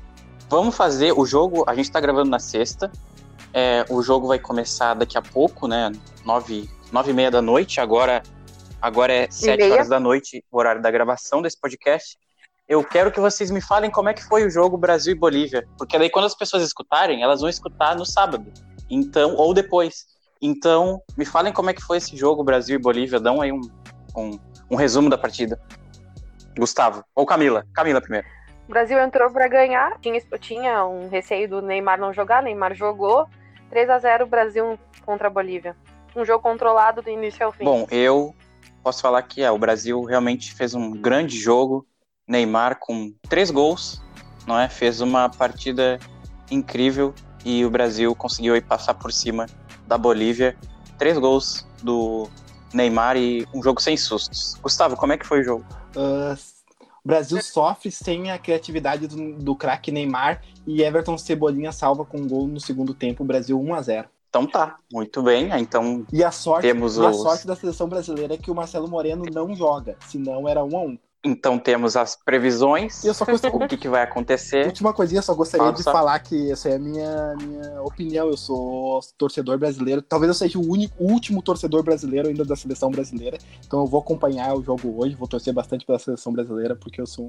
Vamos 0.50 0.76
fazer 0.78 1.12
o 1.12 1.26
jogo. 1.26 1.64
A 1.68 1.76
gente 1.76 1.92
tá 1.92 2.00
gravando 2.00 2.30
na 2.30 2.40
sexta. 2.40 2.92
É, 3.54 3.86
o 3.90 4.02
jogo 4.02 4.28
vai 4.28 4.40
começar 4.40 4.94
daqui 4.94 5.18
a 5.18 5.22
pouco, 5.22 5.68
né? 5.68 5.92
Nove, 6.26 6.70
nove 6.92 7.12
e 7.12 7.14
meia 7.14 7.30
da 7.32 7.42
noite. 7.42 7.80
Agora, 7.80 8.22
agora 8.86 9.12
é 9.12 9.28
sete 9.32 9.62
meia. 9.62 9.74
horas 9.74 9.90
da 9.90 10.00
noite, 10.00 10.46
o 10.52 10.60
horário 10.60 10.82
da 10.82 10.92
gravação 10.92 11.42
desse 11.42 11.60
podcast. 11.60 12.18
Eu 12.68 12.84
quero 12.84 13.12
que 13.12 13.20
vocês 13.20 13.50
me 13.50 13.60
falem 13.60 13.90
como 13.90 14.10
é 14.10 14.14
que 14.14 14.24
foi 14.24 14.46
o 14.46 14.50
jogo 14.50 14.78
Brasil 14.78 15.14
e 15.14 15.18
Bolívia. 15.18 15.68
Porque 15.78 15.98
daí, 15.98 16.10
quando 16.10 16.26
as 16.26 16.36
pessoas 16.36 16.64
escutarem, 16.64 17.24
elas 17.24 17.42
vão 17.42 17.50
escutar 17.50 17.96
no 17.96 18.06
sábado. 18.06 18.52
Então, 18.90 19.36
ou 19.36 19.54
depois. 19.54 20.06
Então, 20.40 21.02
me 21.18 21.26
falem 21.26 21.52
como 21.52 21.70
é 21.70 21.74
que 21.74 21.82
foi 21.82 21.98
esse 21.98 22.16
jogo 22.16 22.44
Brasil 22.44 22.76
e 22.76 22.82
Bolívia. 22.82 23.20
Dão 23.20 23.42
aí 23.42 23.52
um, 23.52 23.62
um, 24.16 24.40
um 24.70 24.76
resumo 24.76 25.10
da 25.10 25.18
partida. 25.18 25.60
Gustavo. 26.58 27.04
Ou 27.16 27.26
Camila. 27.26 27.66
Camila 27.74 28.00
primeiro. 28.00 28.28
O 28.68 28.72
Brasil 28.72 29.00
entrou 29.00 29.32
para 29.32 29.48
ganhar. 29.48 30.00
Tinha, 30.00 30.20
tinha 30.40 30.86
um 30.86 31.10
receio 31.10 31.50
do 31.50 31.62
Neymar 31.62 32.00
não 32.00 32.14
jogar. 32.14 32.44
Neymar 32.44 32.76
jogou. 32.76 33.28
3 33.72 33.90
a 33.90 34.00
0 34.00 34.28
Brasil 34.28 34.80
contra 35.06 35.28
a 35.28 35.32
Bolívia. 35.32 35.76
Um 36.16 36.24
jogo 36.24 36.42
controlado 36.42 37.02
do 37.02 37.10
início 37.10 37.46
ao 37.46 37.52
fim. 37.52 37.64
Bom, 37.64 37.86
eu 37.92 38.34
posso 38.86 39.02
falar 39.02 39.24
que 39.24 39.42
é, 39.42 39.50
o 39.50 39.58
Brasil 39.58 40.04
realmente 40.04 40.54
fez 40.54 40.76
um 40.76 40.92
grande 40.92 41.40
jogo. 41.40 41.88
Neymar 42.28 42.78
com 42.80 43.12
três 43.28 43.50
gols, 43.50 44.02
não 44.48 44.60
é? 44.60 44.70
Fez 44.70 45.02
uma 45.02 45.28
partida 45.28 46.00
incrível 46.52 47.14
e 47.44 47.66
o 47.66 47.70
Brasil 47.70 48.16
conseguiu 48.16 48.60
passar 48.62 48.94
por 48.94 49.12
cima 49.12 49.48
da 49.88 49.98
Bolívia. 49.98 50.56
Três 51.00 51.18
gols 51.18 51.68
do 51.82 52.30
Neymar 52.74 53.18
e 53.18 53.48
um 53.54 53.62
jogo 53.62 53.82
sem 53.82 53.98
sustos. 53.98 54.56
Gustavo, 54.62 54.96
como 54.96 55.14
é 55.14 55.18
que 55.18 55.26
foi 55.26 55.42
o 55.42 55.44
jogo? 55.44 55.66
Ah, 55.96 56.36
o 57.04 57.08
Brasil 57.08 57.42
sofre 57.42 57.92
sem 57.92 58.32
a 58.32 58.38
criatividade 58.38 59.08
do, 59.08 59.34
do 59.34 59.56
craque 59.56 59.92
Neymar 59.92 60.44
e 60.66 60.84
Everton 60.84 61.18
Cebolinha 61.18 61.72
salva 61.72 62.06
com 62.06 62.18
um 62.18 62.28
gol 62.28 62.48
no 62.48 62.60
segundo 62.60 62.94
tempo, 62.94 63.24
o 63.24 63.28
Brasil 63.28 63.60
1 63.60 63.74
a 63.74 63.82
0 63.82 64.10
Então 64.36 64.46
tá, 64.46 64.76
muito 64.92 65.24
bem. 65.24 65.50
Então 65.58 66.06
E 66.12 66.22
a 66.22 66.30
sorte, 66.30 66.64
Temos 66.64 67.00
a 67.00 67.10
os- 67.10 67.22
sorte 67.22 67.48
da 67.48 67.56
seleção 67.56 67.88
brasileira 67.88 68.34
é 68.34 68.38
que 68.38 68.52
o 68.52 68.56
Marcelo 68.56 68.86
Moreno 68.90 69.24
não 69.34 69.56
joga, 69.56 69.96
senão 70.10 70.46
era 70.46 70.62
1 70.62 70.78
a 70.78 70.82
1 70.82 70.98
Então 71.24 71.58
temos 71.58 71.96
as 71.96 72.18
previsões, 72.18 73.02
E 73.04 73.08
eu 73.08 73.14
só 73.14 73.24
gostaria, 73.26 73.56
o 73.64 73.68
que, 73.68 73.78
que 73.78 73.88
vai 73.88 74.04
acontecer. 74.04 74.66
última 74.66 74.92
coisinha, 74.94 75.22
só 75.22 75.34
gostaria 75.34 75.64
Fala, 75.64 75.72
de 75.72 75.78
Gustavo. 75.78 75.98
falar 75.98 76.20
que 76.20 76.52
essa 76.52 76.68
é 76.68 76.76
a 76.76 76.80
minha, 76.80 77.34
minha 77.42 77.82
opinião. 77.82 78.28
Eu 78.28 78.36
sou 78.36 79.00
torcedor 79.18 79.58
brasileiro. 79.58 80.02
Talvez 80.02 80.28
eu 80.28 80.34
seja 80.36 80.60
o 80.60 80.70
único, 80.70 80.94
último 81.02 81.42
torcedor 81.42 81.82
brasileiro 81.82 82.28
ainda 82.28 82.44
da 82.44 82.58
seleção 82.58 82.92
brasileira. 82.92 83.38
Então 83.66 83.80
eu 83.80 83.88
vou 83.88 84.02
acompanhar 84.02 84.54
o 84.54 84.62
jogo 84.62 85.02
hoje, 85.02 85.16
vou 85.16 85.28
torcer 85.30 85.54
bastante 85.54 85.86
pela 85.86 85.98
seleção 85.98 86.34
brasileira, 86.34 86.76
porque 86.76 87.00
eu 87.00 87.08
sou 87.08 87.26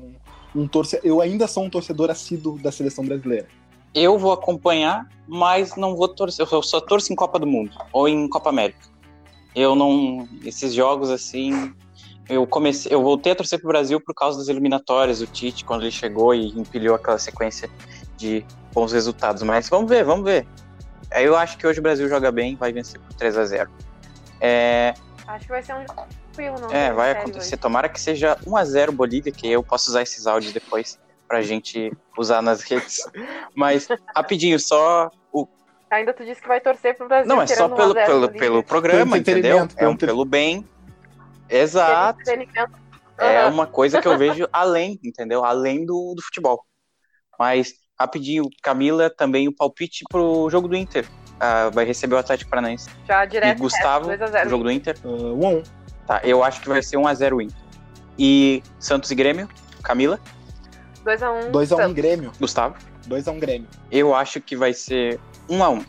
um, 0.54 0.62
um 0.62 0.66
torcedor. 0.68 1.06
Eu 1.06 1.20
ainda 1.20 1.46
sou 1.46 1.62
um 1.64 1.70
torcedor 1.70 2.10
assíduo 2.10 2.58
da 2.58 2.72
seleção 2.72 3.04
brasileira. 3.06 3.46
Eu 3.96 4.18
vou 4.18 4.30
acompanhar, 4.30 5.08
mas 5.26 5.74
não 5.74 5.96
vou 5.96 6.06
torcer. 6.06 6.46
Eu 6.52 6.62
só 6.62 6.82
torço 6.82 7.10
em 7.10 7.16
Copa 7.16 7.38
do 7.38 7.46
Mundo 7.46 7.70
ou 7.90 8.06
em 8.06 8.28
Copa 8.28 8.50
América. 8.50 8.90
Eu 9.54 9.74
não. 9.74 10.28
Esses 10.44 10.74
jogos 10.74 11.10
assim. 11.10 11.74
Eu 12.28 12.46
comecei, 12.46 12.92
eu 12.92 13.02
voltei 13.02 13.32
a 13.32 13.36
torcer 13.36 13.58
pro 13.58 13.68
Brasil 13.68 13.98
por 14.00 14.12
causa 14.12 14.36
das 14.36 14.48
eliminatórias, 14.48 15.20
o 15.22 15.26
Tite, 15.26 15.64
quando 15.64 15.82
ele 15.82 15.92
chegou 15.92 16.34
e 16.34 16.48
empilhou 16.48 16.94
aquela 16.96 17.18
sequência 17.18 17.70
de 18.16 18.44
bons 18.74 18.92
resultados. 18.92 19.42
Mas 19.44 19.68
vamos 19.68 19.88
ver, 19.88 20.04
vamos 20.04 20.24
ver. 20.24 20.46
Aí 21.12 21.24
Eu 21.24 21.36
acho 21.36 21.56
que 21.56 21.66
hoje 21.66 21.78
o 21.78 21.82
Brasil 21.82 22.08
joga 22.08 22.30
bem, 22.32 22.56
vai 22.56 22.72
vencer 22.72 23.00
por 23.00 23.14
3 23.14 23.38
a 23.38 23.44
0 23.46 23.70
É, 24.40 24.92
Acho 25.26 25.44
que 25.46 25.52
vai 25.52 25.62
ser 25.62 25.74
um 25.74 25.86
jogo 25.86 26.06
tranquilo, 26.32 26.60
não 26.60 26.70
É, 26.76 26.92
vai 26.92 27.12
acontecer. 27.12 27.54
hoje. 27.54 27.62
Tomara 27.62 27.88
que 27.88 28.00
seja 28.00 28.36
1x0 28.44 28.90
Bolívia, 28.90 29.32
que 29.32 29.48
eu 29.48 29.62
posso 29.62 29.88
usar 29.90 30.02
esses 30.02 30.26
áudios 30.26 30.52
depois 30.52 30.98
pra 31.26 31.42
gente 31.42 31.92
usar 32.16 32.42
nas 32.42 32.62
redes. 32.62 32.98
Mas, 33.54 33.88
rapidinho, 34.14 34.58
só 34.58 35.10
o. 35.32 35.46
Ainda 35.90 36.12
tu 36.12 36.24
disse 36.24 36.40
que 36.40 36.48
vai 36.48 36.60
torcer 36.60 36.96
pro 36.96 37.08
Brasil. 37.08 37.28
Não, 37.28 37.40
é 37.40 37.46
só 37.46 37.66
um 37.66 37.74
pelo, 37.74 37.94
pelo, 37.94 38.28
pelo 38.30 38.62
programa, 38.62 39.18
entendeu? 39.18 39.68
É 39.76 39.88
um 39.88 39.96
pelo 39.96 40.24
bem. 40.24 40.66
Exato. 41.48 42.18
É 43.18 43.46
uma 43.46 43.66
coisa 43.66 44.00
que 44.00 44.08
eu 44.08 44.18
vejo 44.18 44.48
além, 44.52 44.98
entendeu? 45.02 45.44
Além 45.44 45.86
do, 45.86 46.14
do 46.14 46.22
futebol. 46.22 46.64
Mas, 47.38 47.72
rapidinho, 47.98 48.44
Camila, 48.62 49.08
também 49.10 49.48
o 49.48 49.54
palpite 49.54 50.04
pro 50.10 50.48
jogo 50.50 50.68
do 50.68 50.76
Inter. 50.76 51.06
Ah, 51.38 51.70
vai 51.70 51.84
receber 51.84 52.14
o 52.14 52.18
Atlético 52.18 52.50
Paranaense. 52.50 52.88
Já 53.06 53.24
E 53.24 53.28
direto. 53.28 53.58
Gustavo, 53.58 54.06
2 54.06 54.22
a 54.22 54.26
0 54.26 54.46
o 54.46 54.50
jogo 54.50 54.64
do 54.64 54.70
Inter. 54.70 54.96
Uh, 55.04 55.34
1 55.34 55.46
a 55.46 55.50
1 55.50 55.62
Tá, 56.06 56.20
eu 56.22 56.44
acho 56.44 56.60
que 56.60 56.68
vai 56.68 56.82
ser 56.82 56.96
1x0 56.96 57.42
Inter. 57.42 57.56
E 58.18 58.62
Santos 58.78 59.10
e 59.10 59.14
Grêmio, 59.14 59.48
Camila, 59.82 60.20
2 61.06 61.22
a 61.22 61.30
1 61.30 61.52
2 61.52 61.72
a 61.72 61.76
1 61.76 61.78
Santos. 61.78 61.94
Grêmio. 61.94 62.32
Gustavo. 62.38 62.74
2 63.06 63.28
a 63.28 63.32
1 63.32 63.38
Grêmio. 63.38 63.68
Eu 63.92 64.12
acho 64.12 64.40
que 64.40 64.56
vai 64.56 64.72
ser 64.72 65.20
1 65.48 65.62
a 65.62 65.70
1 65.70 65.84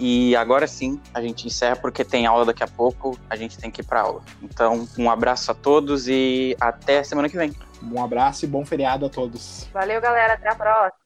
E 0.00 0.34
agora 0.34 0.66
sim, 0.66 0.98
a 1.12 1.20
gente 1.20 1.46
encerra 1.46 1.76
porque 1.76 2.02
tem 2.02 2.24
aula 2.24 2.46
daqui 2.46 2.64
a 2.64 2.66
pouco, 2.66 3.18
a 3.28 3.36
gente 3.36 3.58
tem 3.58 3.70
que 3.70 3.82
ir 3.82 3.84
pra 3.84 4.00
aula. 4.00 4.22
Então, 4.42 4.88
um 4.98 5.10
abraço 5.10 5.50
a 5.50 5.54
todos 5.54 6.08
e 6.08 6.56
até 6.58 7.04
semana 7.04 7.28
que 7.28 7.36
vem. 7.36 7.54
Um 7.82 8.02
abraço 8.02 8.46
e 8.46 8.48
bom 8.48 8.64
feriado 8.64 9.04
a 9.04 9.10
todos. 9.10 9.68
Valeu, 9.72 10.00
galera. 10.00 10.32
Até 10.32 10.48
a 10.48 10.54
próxima. 10.54 10.99